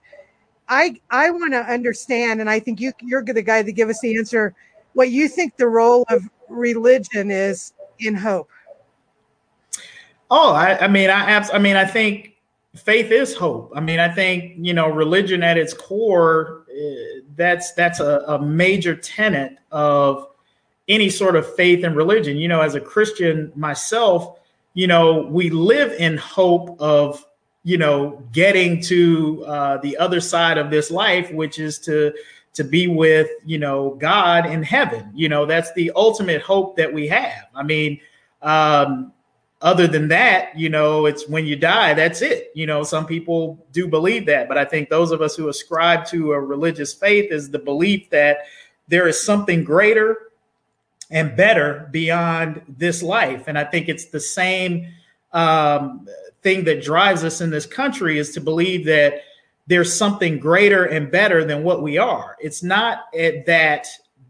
I, 0.69 1.01
I 1.11 1.31
want 1.31 1.53
to 1.53 1.61
understand, 1.61 2.41
and 2.41 2.49
I 2.49 2.61
think 2.61 2.81
you, 2.81 2.93
you're 3.01 3.25
the 3.25 3.43
guy 3.43 3.62
to 3.62 3.73
give 3.73 3.88
us 3.88 4.01
the 4.01 4.17
answer, 4.17 4.55
what 4.95 5.11
you 5.11 5.29
think 5.29 5.57
the 5.57 5.69
role 5.69 6.05
of 6.09 6.23
religion 6.49 7.31
is 7.31 7.73
in 7.99 8.15
hope. 8.15 8.49
Oh, 10.31 10.53
I, 10.53 10.79
I 10.79 10.88
mean, 10.88 11.11
I, 11.11 11.38
I 11.38 11.59
mean, 11.59 11.77
I 11.77 11.85
think 11.85 12.32
faith 12.74 13.11
is 13.11 13.35
hope. 13.35 13.72
I 13.74 13.80
mean, 13.80 14.00
I 14.00 14.08
think 14.08 14.54
you 14.58 14.74
know, 14.74 14.88
religion 14.88 15.42
at 15.42 15.58
its 15.58 15.74
core 15.74 16.64
that's 17.37 17.72
that's 17.72 18.00
a, 18.00 18.24
a 18.28 18.42
major 18.42 18.94
tenet 18.96 19.58
of 19.70 20.28
any 20.88 21.08
sort 21.08 21.37
of 21.37 21.54
faith 21.54 21.85
and 21.85 21.96
religion. 21.96 22.37
You 22.37 22.48
know, 22.48 22.61
as 22.61 22.74
a 22.74 22.80
Christian 22.80 23.52
myself, 23.54 24.38
you 24.74 24.87
know, 24.87 25.26
we 25.30 25.50
live 25.50 25.92
in 25.92 26.16
hope 26.16 26.80
of 26.80 27.24
you 27.64 27.78
know 27.78 28.22
getting 28.32 28.80
to 28.82 29.44
uh, 29.46 29.76
the 29.78 29.96
other 29.96 30.20
side 30.20 30.58
of 30.58 30.70
this 30.70 30.90
life, 30.90 31.30
which 31.32 31.58
is 31.58 31.78
to 31.80 32.12
to 32.54 32.64
be 32.64 32.87
with 32.87 33.28
you 33.44 33.58
know 33.58 33.96
God 34.00 34.46
in 34.46 34.62
heaven. 34.62 35.11
You 35.14 35.28
know, 35.28 35.46
that's 35.46 35.72
the 35.74 35.92
ultimate 35.94 36.42
hope 36.42 36.76
that 36.76 36.92
we 36.92 37.06
have. 37.08 37.46
I 37.54 37.62
mean, 37.62 38.00
um, 38.42 39.12
other 39.62 39.87
than 39.87 40.09
that, 40.09 40.59
you 40.59 40.68
know, 40.68 41.07
it's 41.07 41.29
when 41.29 41.46
you 41.46 41.55
die, 41.55 41.94
that's 41.94 42.20
it. 42.20 42.51
You 42.55 42.66
know, 42.66 42.83
some 42.83 43.07
people 43.07 43.64
do 43.72 43.87
believe 43.87 44.27
that, 44.27 44.48
but 44.48 44.59
I 44.59 44.64
think 44.64 44.88
those 44.88 45.12
of 45.12 45.22
us 45.22 45.37
who 45.37 45.48
ascribe 45.48 46.05
to 46.07 46.33
a 46.33 46.40
religious 46.40 46.92
faith 46.92 47.31
is 47.33 47.48
the 47.48 47.61
belief 47.61 48.11
that 48.11 48.38
there 48.88 49.07
is 49.07 49.20
something 49.20 49.62
greater 49.62 50.33
and 51.11 51.37
better 51.37 51.88
beyond 51.92 52.62
this 52.66 53.03
life. 53.03 53.44
And 53.46 53.57
I 53.57 53.64
think 53.64 53.88
it's 53.88 54.07
the 54.07 54.20
same 54.20 54.88
um, 55.33 56.09
thing 56.42 56.64
that 56.64 56.83
drives 56.83 57.22
us 57.22 57.40
in 57.40 57.51
this 57.51 57.66
country 57.66 58.18
is 58.18 58.33
to 58.33 58.40
believe 58.40 58.85
that 58.87 59.22
there's 59.68 59.94
something 59.94 60.40
greater 60.40 60.87
and 60.87 61.11
better 61.11 61.44
than 61.44 61.62
what 61.62 61.83
we 61.83 61.98
are. 61.98 62.37
It's 62.40 62.64
not 62.64 63.05
that 63.12 63.87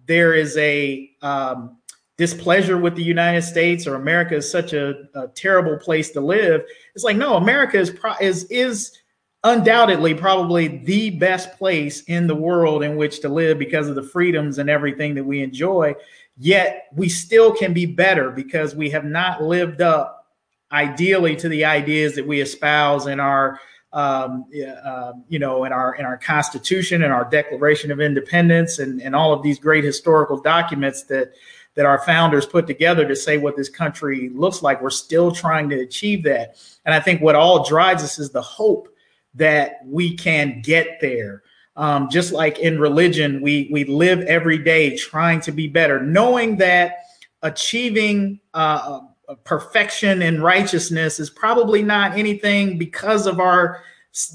there 0.06 0.34
is 0.34 0.56
a 0.58 1.10
um, 1.22 1.78
displeasure 2.22 2.78
with 2.78 2.94
the 2.94 3.02
United 3.02 3.42
States 3.42 3.84
or 3.84 3.96
America 3.96 4.36
is 4.36 4.48
such 4.48 4.72
a, 4.72 4.94
a 5.16 5.26
terrible 5.34 5.76
place 5.76 6.12
to 6.12 6.20
live. 6.20 6.62
It's 6.94 7.02
like 7.02 7.16
no, 7.16 7.34
America 7.34 7.80
is 7.80 7.90
pro- 7.90 8.14
is 8.20 8.44
is 8.44 8.96
undoubtedly 9.42 10.14
probably 10.14 10.68
the 10.68 11.10
best 11.10 11.58
place 11.58 12.02
in 12.02 12.28
the 12.28 12.34
world 12.36 12.84
in 12.84 12.94
which 12.94 13.18
to 13.22 13.28
live 13.28 13.58
because 13.58 13.88
of 13.88 13.96
the 13.96 14.04
freedoms 14.04 14.58
and 14.58 14.70
everything 14.70 15.16
that 15.16 15.24
we 15.24 15.42
enjoy. 15.42 15.96
Yet 16.36 16.86
we 16.94 17.08
still 17.08 17.52
can 17.52 17.72
be 17.72 17.86
better 17.86 18.30
because 18.30 18.72
we 18.72 18.90
have 18.90 19.04
not 19.04 19.42
lived 19.42 19.80
up 19.80 20.28
ideally 20.70 21.34
to 21.34 21.48
the 21.48 21.64
ideas 21.64 22.14
that 22.14 22.26
we 22.28 22.40
espouse 22.40 23.08
in 23.08 23.18
our 23.18 23.58
um, 23.92 24.46
uh, 24.84 25.12
you 25.28 25.38
know, 25.40 25.64
in 25.64 25.72
our 25.72 25.96
in 25.96 26.04
our 26.04 26.16
Constitution 26.16 27.02
and 27.02 27.12
our 27.12 27.28
Declaration 27.28 27.90
of 27.90 28.00
Independence 28.00 28.78
and, 28.78 29.02
and 29.02 29.14
all 29.14 29.32
of 29.32 29.42
these 29.42 29.58
great 29.58 29.84
historical 29.84 30.40
documents 30.40 31.02
that 31.04 31.32
that 31.74 31.86
our 31.86 31.98
founders 32.04 32.46
put 32.46 32.66
together 32.66 33.06
to 33.06 33.16
say 33.16 33.38
what 33.38 33.56
this 33.56 33.68
country 33.68 34.28
looks 34.30 34.62
like. 34.62 34.82
We're 34.82 34.90
still 34.90 35.32
trying 35.32 35.68
to 35.70 35.80
achieve 35.80 36.22
that. 36.24 36.56
And 36.84 36.94
I 36.94 37.00
think 37.00 37.20
what 37.20 37.34
all 37.34 37.64
drives 37.64 38.02
us 38.02 38.18
is 38.18 38.30
the 38.30 38.42
hope 38.42 38.88
that 39.34 39.80
we 39.86 40.14
can 40.16 40.60
get 40.62 41.00
there. 41.00 41.42
Um, 41.74 42.10
just 42.10 42.32
like 42.32 42.58
in 42.58 42.78
religion, 42.78 43.40
we 43.40 43.68
we 43.72 43.84
live 43.84 44.20
every 44.22 44.58
day 44.58 44.94
trying 44.94 45.40
to 45.40 45.52
be 45.52 45.68
better, 45.68 46.02
knowing 46.02 46.58
that 46.58 46.96
achieving 47.42 48.40
uh, 48.52 49.00
perfection 49.44 50.22
and 50.22 50.42
righteousness 50.42 51.18
is 51.18 51.30
probably 51.30 51.82
not 51.82 52.18
anything 52.18 52.76
because 52.76 53.26
of 53.26 53.40
our 53.40 53.82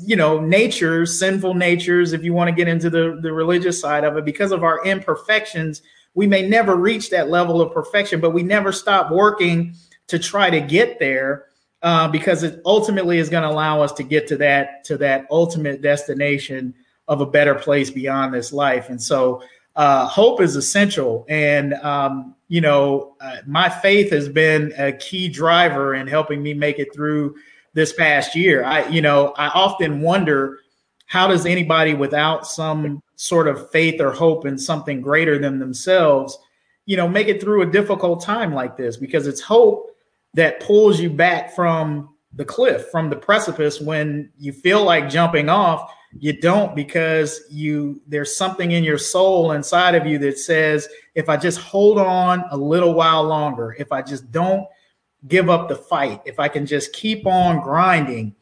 you 0.04 0.16
know 0.16 0.40
natures 0.40 1.20
sinful 1.20 1.54
natures 1.54 2.12
if 2.12 2.24
you 2.24 2.34
want 2.34 2.48
to 2.48 2.56
get 2.56 2.68
into 2.68 2.90
the 2.90 3.20
the 3.22 3.32
religious 3.32 3.80
side 3.80 4.04
of 4.04 4.18
it 4.18 4.26
because 4.26 4.52
of 4.52 4.64
our 4.64 4.84
imperfections 4.86 5.84
we 6.18 6.26
may 6.26 6.42
never 6.42 6.76
reach 6.76 7.12
that 7.12 7.30
level 7.30 7.62
of 7.62 7.72
perfection, 7.72 8.20
but 8.20 8.32
we 8.32 8.42
never 8.42 8.72
stop 8.72 9.12
working 9.12 9.76
to 10.08 10.18
try 10.18 10.50
to 10.50 10.60
get 10.60 10.98
there 10.98 11.46
uh, 11.84 12.08
because 12.08 12.42
it 12.42 12.60
ultimately 12.66 13.20
is 13.20 13.30
going 13.30 13.44
to 13.44 13.50
allow 13.50 13.82
us 13.84 13.92
to 13.94 14.04
get 14.04 14.28
to 14.28 14.36
that 14.38 14.84
to 14.86 14.98
that 14.98 15.28
ultimate 15.30 15.84
destination 15.84 16.74
of 17.08 17.22
a 17.22 17.26
better 17.26 17.54
place 17.54 17.92
beyond 17.92 18.34
this 18.34 18.52
life. 18.52 18.90
And 18.90 19.00
so, 19.00 19.44
uh, 19.76 20.08
hope 20.08 20.42
is 20.42 20.56
essential. 20.56 21.24
And 21.30 21.76
um, 21.76 22.34
you 22.48 22.62
know, 22.62 23.16
uh, 23.22 23.38
my 23.46 23.70
faith 23.70 24.10
has 24.10 24.28
been 24.28 24.74
a 24.76 24.94
key 24.94 25.30
driver 25.30 25.94
in 25.94 26.08
helping 26.08 26.42
me 26.42 26.56
make 26.56 26.80
it 26.80 26.96
through 26.96 27.36
this 27.74 27.94
past 27.94 28.36
year. 28.36 28.64
I, 28.64 28.88
you 28.88 29.04
know, 29.04 29.36
I 29.38 29.50
often 29.50 30.02
wonder 30.02 30.62
how 31.06 31.28
does 31.28 31.46
anybody 31.46 31.94
without 31.94 32.48
some 32.48 33.04
sort 33.18 33.48
of 33.48 33.70
faith 33.72 34.00
or 34.00 34.12
hope 34.12 34.46
in 34.46 34.58
something 34.58 35.02
greater 35.02 35.38
than 35.38 35.60
themselves, 35.60 36.38
you 36.86 36.96
know, 36.96 37.08
make 37.08 37.28
it 37.28 37.42
through 37.42 37.64
a 37.64 37.72
difficult 37.72 38.24
time 38.24 38.54
like 38.54 38.78
this 38.78 38.96
because 38.96 39.28
it's 39.28 39.42
hope 39.42 39.90
that 40.36 40.62
pulls 40.62 41.00
you 41.00 41.10
back 41.10 41.54
from 41.54 42.16
the 42.34 42.46
cliff, 42.46 42.90
from 42.92 43.10
the 43.10 43.16
precipice 43.16 43.82
when 43.82 44.32
you 44.38 44.54
feel 44.54 44.84
like 44.84 45.10
jumping 45.10 45.50
off. 45.50 45.92
You 46.20 46.40
don't 46.40 46.76
because 46.76 47.42
you 47.50 48.02
there's 48.08 48.36
something 48.36 48.72
in 48.72 48.84
your 48.84 49.00
soul 49.00 49.52
inside 49.52 49.96
of 49.96 50.06
you 50.06 50.20
that 50.20 50.38
says, 50.38 50.88
if 51.16 51.28
I 51.28 51.38
just 51.38 51.60
hold 51.60 51.98
on 51.98 52.46
a 52.52 52.58
little 52.58 52.94
while 52.94 53.24
longer, 53.24 53.76
if 53.80 53.92
I 53.92 54.02
just 54.04 54.32
don't 54.32 54.66
give 55.28 55.50
up 55.50 55.68
the 55.68 55.76
fight, 55.76 56.22
if 56.26 56.40
I 56.40 56.48
can 56.48 56.66
just 56.66 56.94
keep 56.94 57.26
on 57.26 57.62
grinding, 57.62 58.36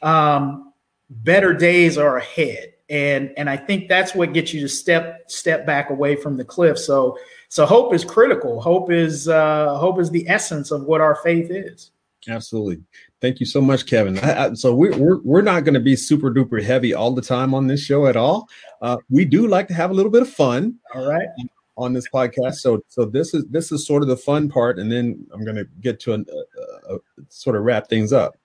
um, 0.00 0.72
better 1.10 1.52
days 1.52 1.98
are 1.98 2.16
ahead. 2.16 2.72
And 2.90 3.32
and 3.36 3.48
I 3.48 3.56
think 3.56 3.88
that's 3.88 4.14
what 4.14 4.32
gets 4.32 4.52
you 4.52 4.60
to 4.60 4.68
step 4.68 5.30
step 5.30 5.64
back 5.64 5.90
away 5.90 6.16
from 6.16 6.36
the 6.36 6.44
cliff. 6.44 6.78
So 6.78 7.16
so 7.48 7.66
hope 7.66 7.94
is 7.94 8.04
critical. 8.04 8.60
Hope 8.60 8.90
is 8.90 9.28
uh, 9.28 9.76
hope 9.78 10.00
is 10.00 10.10
the 10.10 10.28
essence 10.28 10.70
of 10.70 10.84
what 10.84 11.00
our 11.00 11.16
faith 11.16 11.50
is. 11.50 11.90
Absolutely. 12.28 12.82
Thank 13.20 13.40
you 13.40 13.46
so 13.46 13.60
much, 13.60 13.86
Kevin. 13.86 14.18
I, 14.18 14.46
I, 14.46 14.54
so 14.54 14.74
we're 14.74 14.96
we're, 14.96 15.18
we're 15.22 15.42
not 15.42 15.64
going 15.64 15.74
to 15.74 15.80
be 15.80 15.96
super 15.96 16.30
duper 16.30 16.62
heavy 16.62 16.94
all 16.94 17.12
the 17.12 17.22
time 17.22 17.54
on 17.54 17.66
this 17.66 17.80
show 17.80 18.06
at 18.06 18.16
all. 18.16 18.48
Uh, 18.80 18.96
we 19.10 19.24
do 19.24 19.46
like 19.46 19.68
to 19.68 19.74
have 19.74 19.90
a 19.90 19.94
little 19.94 20.10
bit 20.10 20.22
of 20.22 20.28
fun. 20.28 20.76
All 20.94 21.08
right. 21.08 21.28
On 21.78 21.94
this 21.94 22.06
podcast, 22.10 22.56
so 22.56 22.82
so 22.88 23.06
this 23.06 23.32
is 23.32 23.46
this 23.46 23.72
is 23.72 23.86
sort 23.86 24.02
of 24.02 24.08
the 24.08 24.16
fun 24.16 24.48
part, 24.50 24.78
and 24.78 24.92
then 24.92 25.26
I'm 25.32 25.42
going 25.42 25.56
to 25.56 25.66
get 25.80 25.98
to 26.00 26.12
a, 26.12 26.18
a, 26.18 26.94
a 26.96 26.98
sort 27.30 27.56
of 27.56 27.62
wrap 27.62 27.88
things 27.88 28.12
up. 28.12 28.36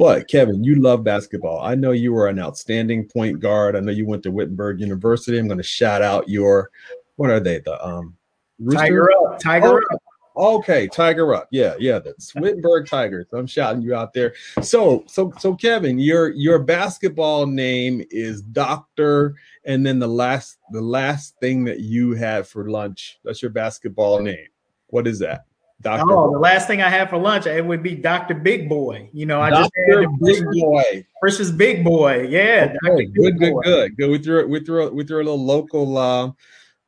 But 0.00 0.28
Kevin, 0.28 0.64
you 0.64 0.76
love 0.76 1.04
basketball. 1.04 1.60
I 1.60 1.74
know 1.74 1.90
you 1.90 2.14
were 2.14 2.26
an 2.26 2.38
outstanding 2.38 3.06
point 3.06 3.38
guard. 3.38 3.76
I 3.76 3.80
know 3.80 3.92
you 3.92 4.06
went 4.06 4.22
to 4.22 4.30
Wittenberg 4.30 4.80
University. 4.80 5.38
I'm 5.38 5.46
going 5.46 5.58
to 5.58 5.62
shout 5.62 6.00
out 6.00 6.26
your 6.26 6.70
what 7.16 7.28
are 7.28 7.38
they? 7.38 7.58
The 7.58 7.86
um 7.86 8.16
Rooster? 8.58 8.78
Tiger 8.78 9.10
up, 9.12 9.38
Tiger 9.38 9.66
oh, 9.66 9.94
up. 9.94 10.02
Okay, 10.38 10.88
Tiger 10.88 11.34
up. 11.34 11.48
Yeah, 11.50 11.74
yeah, 11.78 11.98
the 11.98 12.14
Wittenberg 12.36 12.88
Tigers. 12.88 13.26
I'm 13.34 13.46
shouting 13.46 13.82
you 13.82 13.94
out 13.94 14.14
there. 14.14 14.32
So, 14.62 15.04
so, 15.06 15.34
so, 15.38 15.54
Kevin, 15.54 15.98
your 15.98 16.30
your 16.30 16.60
basketball 16.60 17.44
name 17.44 18.02
is 18.10 18.40
Doctor, 18.40 19.34
and 19.66 19.84
then 19.84 19.98
the 19.98 20.08
last 20.08 20.56
the 20.70 20.80
last 20.80 21.36
thing 21.40 21.62
that 21.64 21.80
you 21.80 22.14
had 22.14 22.46
for 22.46 22.70
lunch. 22.70 23.18
That's 23.22 23.42
your 23.42 23.50
basketball 23.50 24.20
name. 24.22 24.48
What 24.86 25.06
is 25.06 25.18
that? 25.18 25.44
Doctor. 25.82 26.12
Oh, 26.12 26.32
the 26.32 26.38
last 26.38 26.66
thing 26.66 26.82
I 26.82 26.90
had 26.90 27.08
for 27.08 27.16
lunch 27.16 27.46
it 27.46 27.64
would 27.64 27.82
be 27.82 27.94
Doctor 27.94 28.34
Big 28.34 28.68
Boy. 28.68 29.08
You 29.12 29.24
know, 29.24 29.40
I 29.40 29.50
Dr. 29.50 29.62
just 29.62 29.72
had 29.88 30.20
Big 30.20 30.44
Boy 30.44 31.06
versus 31.22 31.50
Big 31.50 31.82
Boy. 31.82 32.26
Yeah, 32.28 32.74
okay, 32.86 33.06
good, 33.06 33.38
good, 33.38 33.52
Boy. 33.52 33.62
good, 33.62 33.96
good. 33.96 34.10
We 34.10 34.18
threw 34.18 34.46
we 34.46 34.60
threw 34.60 34.90
we 34.90 35.04
threw 35.04 35.16
a 35.16 35.24
little 35.24 35.42
local 35.42 35.96
uh, 35.96 36.32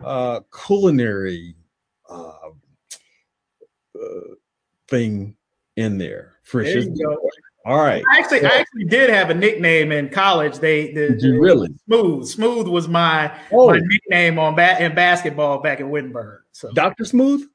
uh, 0.04 0.40
culinary 0.66 1.54
uh, 2.08 2.50
uh, 3.98 4.34
thing 4.88 5.36
in 5.76 5.96
there. 5.96 6.34
Frisch's. 6.42 6.88
All 7.64 7.78
right. 7.78 8.02
I 8.12 8.18
actually, 8.18 8.40
so, 8.40 8.46
I 8.46 8.58
actually 8.58 8.84
did 8.86 9.08
have 9.08 9.30
a 9.30 9.34
nickname 9.34 9.92
in 9.92 10.08
college. 10.08 10.58
They, 10.58 10.92
the, 10.92 11.10
did 11.10 11.22
you 11.22 11.40
really 11.40 11.68
smooth, 11.86 12.26
smooth 12.26 12.66
was 12.66 12.88
my, 12.88 13.32
oh. 13.52 13.68
my 13.68 13.78
nickname 13.80 14.38
on 14.38 14.56
bat 14.56 14.80
in 14.80 14.94
basketball 14.96 15.60
back 15.62 15.78
in 15.78 15.88
Wittenberg. 15.88 16.40
So 16.50 16.72
Doctor 16.72 17.04
Smooth, 17.04 17.46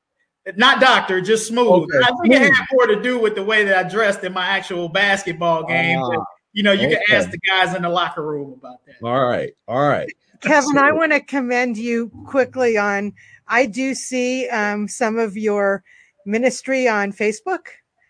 not 0.55 0.79
doctor, 0.79 1.21
just 1.21 1.47
smooth. 1.47 1.83
Okay. 1.83 1.99
I 1.99 2.07
think 2.07 2.33
smooth. 2.33 2.41
it 2.41 2.53
had 2.53 2.65
more 2.71 2.87
to 2.87 3.01
do 3.01 3.19
with 3.19 3.35
the 3.35 3.43
way 3.43 3.63
that 3.65 3.85
I 3.85 3.89
dressed 3.89 4.23
in 4.23 4.33
my 4.33 4.45
actual 4.45 4.89
basketball 4.89 5.63
game. 5.65 6.01
Uh, 6.01 6.23
you 6.53 6.63
know, 6.63 6.71
you 6.71 6.87
okay. 6.87 6.99
can 7.07 7.15
ask 7.17 7.29
the 7.29 7.39
guys 7.39 7.75
in 7.75 7.81
the 7.83 7.89
locker 7.89 8.23
room 8.23 8.53
about 8.53 8.85
that. 8.85 8.95
All 9.03 9.25
right, 9.25 9.53
all 9.67 9.87
right. 9.87 10.11
Kevin, 10.41 10.75
so, 10.75 10.79
I 10.79 10.91
want 10.91 11.11
to 11.11 11.19
commend 11.19 11.77
you 11.77 12.09
quickly 12.25 12.77
on. 12.77 13.13
I 13.47 13.65
do 13.65 13.93
see 13.93 14.47
um, 14.49 14.87
some 14.87 15.17
of 15.17 15.35
your 15.35 15.83
ministry 16.27 16.87
on 16.87 17.11
Facebook. 17.11 17.67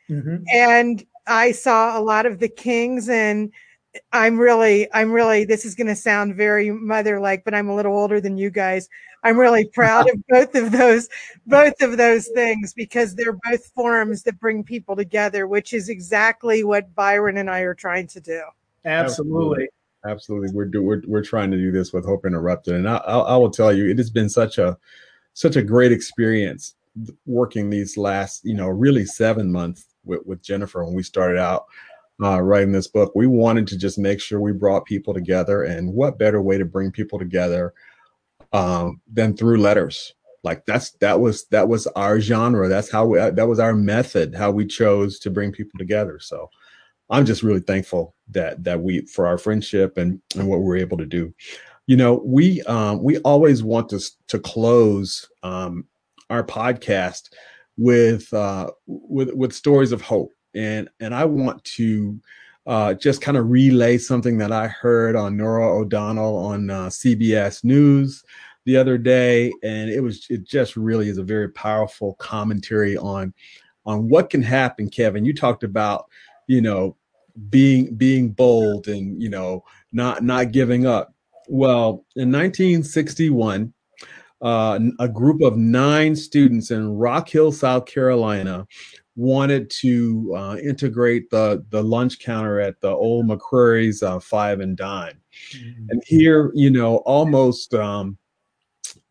Mm-hmm. 0.09 0.43
And 0.53 1.05
I 1.27 1.51
saw 1.51 1.97
a 1.97 2.01
lot 2.01 2.25
of 2.25 2.39
the 2.39 2.49
Kings 2.49 3.07
and 3.07 3.51
I'm 4.11 4.37
really, 4.37 4.87
I'm 4.93 5.11
really, 5.11 5.45
this 5.45 5.65
is 5.65 5.75
going 5.75 5.87
to 5.87 5.95
sound 5.95 6.35
very 6.35 6.71
mother 6.71 7.19
like, 7.19 7.43
but 7.43 7.53
I'm 7.53 7.69
a 7.69 7.75
little 7.75 7.95
older 7.95 8.19
than 8.19 8.37
you 8.37 8.49
guys. 8.49 8.89
I'm 9.27 9.37
really 9.37 9.65
proud 9.65 10.09
of 10.09 10.25
both 10.29 10.55
of 10.55 10.71
those, 10.71 11.09
both 11.45 11.81
of 11.81 11.97
those 11.97 12.29
things 12.29 12.73
because 12.73 13.13
they're 13.13 13.37
both 13.49 13.65
forums 13.75 14.23
that 14.23 14.39
bring 14.39 14.63
people 14.63 14.95
together, 14.95 15.47
which 15.47 15.73
is 15.73 15.89
exactly 15.89 16.63
what 16.63 16.95
Byron 16.95 17.37
and 17.37 17.49
I 17.49 17.59
are 17.59 17.73
trying 17.73 18.07
to 18.07 18.21
do. 18.21 18.41
Absolutely. 18.85 19.67
Absolutely. 20.05 20.51
We're, 20.53 20.65
do, 20.65 20.81
we're, 20.81 21.01
we're 21.05 21.23
trying 21.23 21.51
to 21.51 21.57
do 21.57 21.71
this 21.71 21.91
with 21.91 22.05
Hope 22.05 22.25
Interrupted. 22.25 22.75
And 22.75 22.87
I, 22.87 22.97
I, 22.97 23.17
I 23.17 23.35
will 23.35 23.51
tell 23.51 23.73
you, 23.73 23.89
it 23.89 23.97
has 23.97 24.09
been 24.09 24.29
such 24.29 24.57
a, 24.57 24.77
such 25.33 25.57
a 25.57 25.61
great 25.61 25.91
experience 25.91 26.75
working 27.25 27.69
these 27.69 27.97
last, 27.97 28.45
you 28.45 28.53
know, 28.53 28.67
really 28.69 29.05
seven 29.05 29.51
months 29.51 29.87
with, 30.05 30.25
with 30.25 30.41
Jennifer 30.41 30.85
when 30.85 30.93
we 30.93 31.03
started 31.03 31.37
out 31.37 31.65
uh, 32.23 32.41
writing 32.41 32.71
this 32.71 32.87
book. 32.87 33.11
We 33.13 33.27
wanted 33.27 33.67
to 33.67 33.77
just 33.77 33.97
make 33.97 34.21
sure 34.21 34.39
we 34.39 34.53
brought 34.53 34.85
people 34.85 35.13
together, 35.13 35.63
and 35.63 35.93
what 35.93 36.17
better 36.17 36.41
way 36.41 36.57
to 36.57 36.65
bring 36.65 36.91
people 36.91 37.19
together 37.19 37.73
um, 38.53 39.01
than 39.11 39.35
through 39.35 39.57
letters? 39.57 40.13
Like 40.43 40.65
that's 40.65 40.91
that 41.01 41.19
was 41.19 41.45
that 41.47 41.67
was 41.67 41.87
our 41.87 42.19
genre. 42.19 42.69
That's 42.69 42.91
how 42.91 43.05
we, 43.05 43.19
that 43.19 43.47
was 43.47 43.59
our 43.59 43.75
method. 43.75 44.35
How 44.35 44.51
we 44.51 44.65
chose 44.65 45.19
to 45.19 45.29
bring 45.29 45.51
people 45.51 45.77
together. 45.77 46.19
So 46.19 46.49
I'm 47.09 47.25
just 47.25 47.43
really 47.43 47.59
thankful 47.59 48.15
that 48.29 48.63
that 48.63 48.81
we 48.81 49.01
for 49.07 49.27
our 49.27 49.37
friendship 49.37 49.97
and 49.97 50.21
and 50.35 50.47
what 50.47 50.61
we're 50.61 50.77
able 50.77 50.97
to 50.97 51.05
do. 51.05 51.33
You 51.87 51.97
know, 51.97 52.21
we 52.25 52.61
um, 52.63 53.01
we 53.01 53.17
always 53.19 53.63
want 53.63 53.89
to 53.89 53.99
to 54.27 54.39
close 54.39 55.27
um, 55.43 55.85
our 56.29 56.43
podcast 56.43 57.29
with 57.77 58.33
uh, 58.33 58.71
with 58.85 59.33
with 59.33 59.53
stories 59.53 59.91
of 59.91 60.01
hope, 60.01 60.33
and 60.53 60.89
and 60.99 61.15
I 61.15 61.25
want 61.25 61.63
to 61.75 62.19
uh, 62.67 62.93
just 62.93 63.21
kind 63.21 63.37
of 63.37 63.49
relay 63.49 63.97
something 63.97 64.37
that 64.37 64.51
I 64.51 64.67
heard 64.67 65.15
on 65.15 65.37
Norah 65.37 65.79
O'Donnell 65.79 66.35
on 66.35 66.69
uh, 66.69 66.87
CBS 66.87 67.63
News 67.63 68.23
the 68.65 68.75
other 68.75 68.97
day, 68.97 69.53
and 69.63 69.89
it 69.89 70.01
was 70.01 70.27
it 70.29 70.43
just 70.43 70.75
really 70.75 71.07
is 71.07 71.17
a 71.17 71.23
very 71.23 71.49
powerful 71.49 72.15
commentary 72.15 72.97
on 72.97 73.33
on 73.85 74.09
what 74.09 74.29
can 74.29 74.41
happen. 74.41 74.89
Kevin, 74.89 75.23
you 75.23 75.33
talked 75.33 75.63
about 75.63 76.07
you 76.47 76.61
know 76.61 76.97
being 77.49 77.95
being 77.95 78.29
bold 78.29 78.89
and 78.89 79.21
you 79.21 79.29
know 79.29 79.63
not 79.93 80.21
not 80.21 80.51
giving 80.51 80.85
up. 80.85 81.13
Well, 81.47 82.05
in 82.17 82.29
1961, 82.29 83.73
uh, 84.41 84.79
a 84.99 85.07
group 85.07 85.41
of 85.41 85.55
nine 85.55 86.17
students 86.17 86.71
in 86.71 86.97
Rock 86.97 87.29
Hill, 87.29 87.53
South 87.53 87.85
Carolina, 87.85 88.67
wanted 89.17 89.69
to 89.71 90.33
uh, 90.37 90.57
integrate 90.63 91.29
the 91.31 91.65
the 91.69 91.83
lunch 91.83 92.19
counter 92.19 92.61
at 92.61 92.79
the 92.79 92.89
old 92.89 93.27
McCrory's 93.27 94.01
uh, 94.03 94.19
Five 94.19 94.61
and 94.61 94.77
Dime. 94.77 95.19
Mm-hmm. 95.53 95.85
And 95.89 96.03
here, 96.05 96.51
you 96.53 96.69
know, 96.69 96.97
almost, 96.97 97.73
um, 97.73 98.17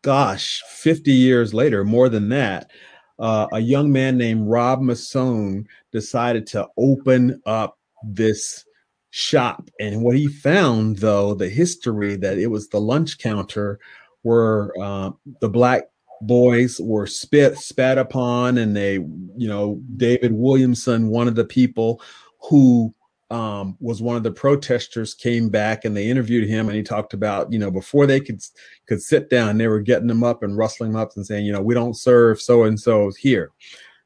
gosh, 0.01 0.63
50 0.69 1.11
years 1.11 1.53
later, 1.53 1.83
more 1.83 2.09
than 2.09 2.29
that, 2.29 2.71
uh, 3.19 3.47
a 3.51 3.59
young 3.59 3.91
man 3.91 4.17
named 4.17 4.47
Rob 4.47 4.81
Masson 4.81 5.67
decided 5.91 6.47
to 6.47 6.67
open 6.77 7.41
up 7.45 7.77
this 8.03 8.65
shop. 9.09 9.69
And 9.79 10.03
what 10.03 10.15
he 10.15 10.27
found, 10.27 10.97
though, 10.97 11.33
the 11.33 11.49
history 11.49 12.15
that 12.17 12.37
it 12.37 12.47
was 12.47 12.69
the 12.69 12.81
lunch 12.81 13.17
counter 13.17 13.79
where 14.21 14.71
uh, 14.81 15.11
the 15.41 15.49
black 15.49 15.83
boys 16.21 16.79
were 16.79 17.07
spit 17.07 17.57
spat 17.57 17.97
upon 17.97 18.57
and 18.57 18.75
they 18.75 18.93
you 18.93 19.47
know 19.47 19.81
david 19.97 20.33
williamson 20.33 21.09
one 21.09 21.27
of 21.27 21.35
the 21.35 21.45
people 21.45 22.01
who 22.49 22.93
um, 23.29 23.75
was 23.81 24.01
one 24.01 24.15
of 24.15 24.23
the 24.23 24.31
protesters 24.31 25.13
came 25.13 25.49
back 25.49 25.83
and 25.83 25.97
they 25.97 26.09
interviewed 26.09 26.47
him 26.47 26.67
and 26.67 26.77
he 26.77 26.83
talked 26.83 27.13
about 27.13 27.51
you 27.51 27.59
know 27.59 27.69
before 27.69 28.05
they 28.05 28.21
could 28.21 28.41
could 28.87 29.01
sit 29.01 29.29
down 29.29 29.57
they 29.57 29.67
were 29.67 29.81
getting 29.81 30.07
them 30.07 30.23
up 30.23 30.43
and 30.43 30.57
rustling 30.57 30.93
them 30.93 31.01
up 31.01 31.11
and 31.15 31.25
saying 31.25 31.45
you 31.45 31.51
know 31.51 31.61
we 31.61 31.73
don't 31.73 31.97
serve 31.97 32.41
so 32.41 32.63
and 32.63 32.79
so 32.79 33.11
here. 33.19 33.51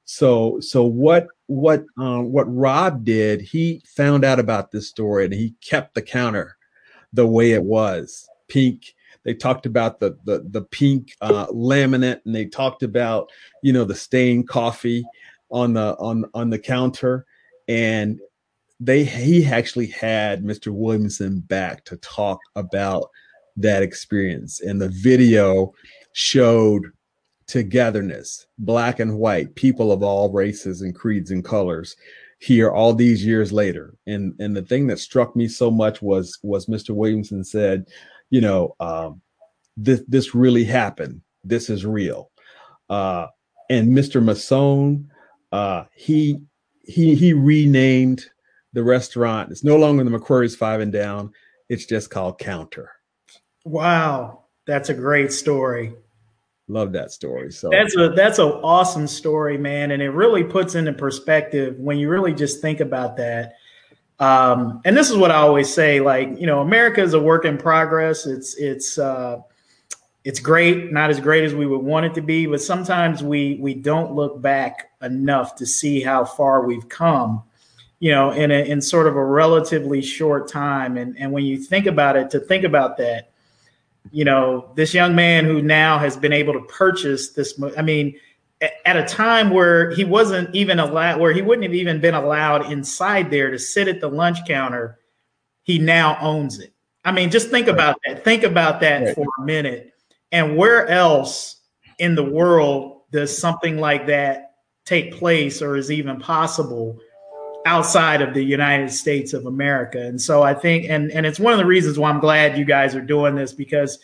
So 0.06 0.60
so 0.60 0.84
what 0.84 1.28
what 1.46 1.86
um, 1.98 2.32
what 2.32 2.54
rob 2.54 3.06
did 3.06 3.42
he 3.42 3.84
found 3.96 4.26
out 4.26 4.40
about 4.40 4.72
this 4.72 4.90
story 4.90 5.26
and 5.26 5.34
he 5.34 5.54
kept 5.62 5.94
the 5.94 6.02
counter 6.02 6.58
the 7.14 7.28
way 7.28 7.52
it 7.52 7.64
was 7.64 8.28
pink 8.48 8.96
they 9.24 9.34
talked 9.34 9.66
about 9.66 10.00
the 10.00 10.18
the 10.26 10.46
the 10.50 10.64
pink 10.64 11.14
uh, 11.22 11.48
laminate, 11.48 12.22
and 12.26 12.36
they 12.36 12.46
talked 12.46 12.84
about 12.84 13.30
you 13.62 13.74
know 13.74 13.86
the 13.86 13.96
stained 13.96 14.48
coffee 14.48 15.04
on 15.50 15.74
the 15.74 15.96
on 16.00 16.26
on 16.34 16.50
the 16.50 16.60
counter, 16.60 17.26
and 17.68 18.20
they 18.80 19.04
he 19.04 19.46
actually 19.46 19.88
had 19.88 20.44
Mr. 20.44 20.74
Williamson 20.74 21.40
back 21.40 21.84
to 21.86 21.98
talk 21.98 22.40
about 22.56 23.10
that 23.58 23.84
experience, 23.84 24.62
and 24.62 24.82
the 24.82 24.90
video 24.90 25.72
showed 26.14 26.86
togetherness, 27.48 28.48
black 28.58 29.00
and 29.00 29.18
white, 29.18 29.54
people 29.56 29.92
of 29.92 30.02
all 30.02 30.32
races 30.32 30.82
and 30.82 30.96
creeds 30.96 31.32
and 31.32 31.44
colors 31.44 31.96
here 32.40 32.72
all 32.72 32.94
these 32.94 33.26
years 33.26 33.52
later. 33.52 33.94
And 34.08 34.34
and 34.40 34.56
the 34.56 34.64
thing 34.64 34.88
that 34.88 35.00
struck 35.00 35.36
me 35.36 35.48
so 35.48 35.70
much 35.70 36.02
was 36.02 36.40
was 36.44 36.66
Mr. 36.66 36.96
Williamson 36.96 37.44
said, 37.44 37.86
you 38.32 38.42
know, 38.42 38.76
um, 38.80 39.22
this 39.78 40.02
this 40.08 40.34
really 40.34 40.64
happened. 40.64 41.22
This 41.44 41.70
is 41.70 41.86
real. 41.86 42.32
Uh, 42.90 43.28
and 43.70 43.90
Mr. 43.90 44.24
Masson, 44.24 45.12
uh, 45.52 45.84
he 45.94 46.40
he 46.84 47.14
he 47.14 47.34
renamed 47.34 48.26
the 48.74 48.84
restaurant. 48.84 49.52
It's 49.52 49.64
no 49.64 49.76
longer 49.76 50.04
the 50.04 50.10
McCrory's 50.10 50.56
Five 50.56 50.82
and 50.82 50.92
Dine. 50.92 51.30
It's 51.70 51.86
just 51.86 52.10
called 52.10 52.40
Counter. 52.40 52.90
Wow, 53.64 54.46
that's 54.66 54.90
a 54.90 54.94
great 54.94 55.32
story. 55.32 55.94
Love 56.68 56.94
that 56.94 57.12
story. 57.12 57.52
So 57.52 57.70
that's 57.70 57.96
a 57.98 58.10
that's 58.10 58.40
an 58.40 58.48
awesome 58.48 59.08
story, 59.08 59.58
man, 59.58 59.92
and 59.92 60.02
it 60.02 60.10
really 60.10 60.44
puts 60.44 60.74
into 60.76 60.94
perspective 60.94 61.76
when 61.78 61.98
you 61.98 62.10
really 62.10 62.34
just 62.34 62.62
think 62.62 62.80
about 62.80 63.18
that. 63.18 63.54
Um, 64.22 64.82
and 64.86 64.96
this 64.96 65.10
is 65.10 65.18
what 65.18 65.32
I 65.32 65.38
always 65.38 65.74
say: 65.74 66.00
like, 66.00 66.40
you 66.40 66.48
know, 66.48 66.62
America 66.62 67.02
is 67.02 67.14
a 67.14 67.20
work 67.20 67.44
in 67.44 67.58
progress. 67.58 68.26
It's 68.26 68.56
it's 68.56 68.98
uh, 68.98 69.42
it's 70.24 70.40
great, 70.40 70.94
not 70.94 71.10
as 71.10 71.20
great 71.20 71.44
as 71.44 71.54
we 71.54 71.66
would 71.66 71.82
want 71.82 72.06
it 72.06 72.14
to 72.14 72.22
be, 72.22 72.46
but 72.46 72.62
sometimes 72.62 73.24
we 73.24 73.58
we 73.60 73.74
don't 73.74 74.14
look 74.14 74.42
back 74.42 74.92
enough 75.02 75.56
to 75.56 75.66
see 75.66 76.02
how 76.02 76.24
far 76.24 76.66
we've 76.66 76.88
come 76.88 77.44
you 78.02 78.10
know, 78.10 78.32
in 78.32 78.50
a, 78.50 78.64
in 78.64 78.82
sort 78.82 79.06
of 79.06 79.16
a 79.16 79.24
relatively 79.24 80.02
short 80.02 80.48
time. 80.48 80.98
And 80.98 81.16
and 81.20 81.32
when 81.32 81.46
you 81.46 81.58
think 81.58 81.86
about 81.86 82.18
it, 82.18 82.32
to 82.32 82.40
think 82.40 82.66
about 82.66 82.98
that, 82.98 83.30
you 84.12 84.26
know, 84.26 84.72
this 84.76 84.92
young 84.92 85.16
man 85.16 85.46
who 85.46 85.62
now 85.62 86.00
has 86.00 86.18
been 86.18 86.34
able 86.34 86.54
to 86.54 86.62
purchase 86.62 87.30
this. 87.30 87.62
I 87.78 87.84
mean, 87.84 88.16
at 88.86 88.98
a 88.98 89.04
time 89.04 89.50
where 89.50 89.92
he 89.92 90.04
wasn't 90.04 90.54
even 90.56 90.80
allowed, 90.80 91.20
where 91.20 91.34
he 91.34 91.42
wouldn't 91.42 91.64
have 91.64 91.74
even 91.74 92.00
been 92.00 92.14
allowed 92.14 92.72
inside 92.72 93.32
there 93.32 93.50
to 93.50 93.58
sit 93.58 93.88
at 93.88 94.00
the 94.00 94.08
lunch 94.08 94.38
counter, 94.48 95.00
he 95.64 95.80
now 95.80 96.18
owns 96.22 96.60
it. 96.60 96.74
I 97.04 97.12
mean, 97.12 97.32
just 97.32 97.50
think 97.50 97.68
about 97.68 97.98
that. 98.06 98.24
Think 98.24 98.44
about 98.44 98.82
that 98.82 99.04
right. 99.04 99.16
for 99.16 99.26
a 99.40 99.44
minute. 99.44 99.94
And 100.32 100.56
where 100.56 100.88
else 100.88 101.58
in 101.98 102.16
the 102.16 102.24
world 102.24 103.02
does 103.12 103.36
something 103.36 103.78
like 103.78 104.08
that 104.08 104.56
take 104.86 105.16
place 105.16 105.62
or 105.62 105.76
is 105.76 105.92
even 105.92 106.20
possible? 106.20 107.00
outside 107.66 108.22
of 108.22 108.34
the 108.34 108.44
United 108.44 108.92
States 108.92 109.34
of 109.34 109.46
America. 109.46 110.00
And 110.00 110.20
so 110.20 110.42
I 110.42 110.54
think, 110.54 110.90
and 110.90 111.12
and 111.12 111.26
it's 111.26 111.40
one 111.40 111.54
of 111.54 111.60
the 111.60 111.66
reasons 111.66 112.00
why 112.00 112.10
I'm 112.10 112.20
glad 112.20 112.58
you 112.58 112.66
guys 112.66 112.96
are 112.96 113.02
doing 113.02 113.36
this 113.36 113.54
because, 113.54 114.00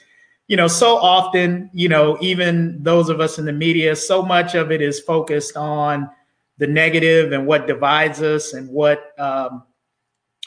you 0.47 0.55
know, 0.55 0.67
so 0.67 0.97
often, 0.97 1.69
you 1.73 1.89
know, 1.89 2.17
even 2.21 2.81
those 2.81 3.09
of 3.09 3.19
us 3.19 3.37
in 3.37 3.45
the 3.45 3.53
media, 3.53 3.95
so 3.95 4.21
much 4.21 4.55
of 4.55 4.71
it 4.71 4.81
is 4.81 4.99
focused 4.99 5.57
on 5.57 6.09
the 6.57 6.67
negative 6.67 7.33
and 7.33 7.45
what 7.45 7.67
divides 7.67 8.21
us 8.21 8.53
and 8.53 8.69
what 8.69 9.11
um, 9.19 9.63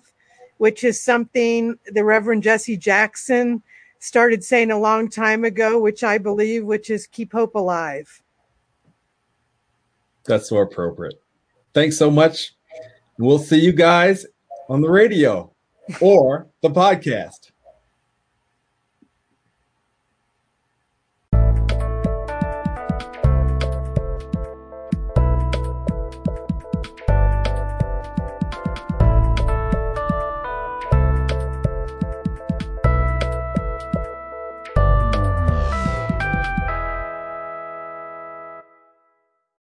which 0.58 0.84
is 0.84 1.02
something 1.02 1.80
the 1.88 2.04
Reverend 2.04 2.44
Jesse 2.44 2.78
Jackson 2.78 3.64
started 4.00 4.44
saying 4.44 4.72
a 4.72 4.80
long 4.80 5.10
time 5.10 5.44
ago, 5.44 5.80
which 5.80 6.04
I 6.04 6.18
believe, 6.18 6.66
which 6.66 6.90
is 6.90 7.06
keep 7.06 7.34
hope 7.34 7.56
alive. 7.56 8.24
That's 10.26 10.50
so 10.50 10.58
appropriate. 10.58 11.22
Thanks 11.74 11.98
so 11.98 12.10
much. 12.10 12.56
We'll 13.18 13.40
see 13.40 13.60
you 13.60 13.74
guys 13.74 14.26
on 14.70 14.82
the 14.82 14.90
radio 14.90 15.54
or 16.02 16.48
the 16.62 16.70
podcast. 16.70 17.49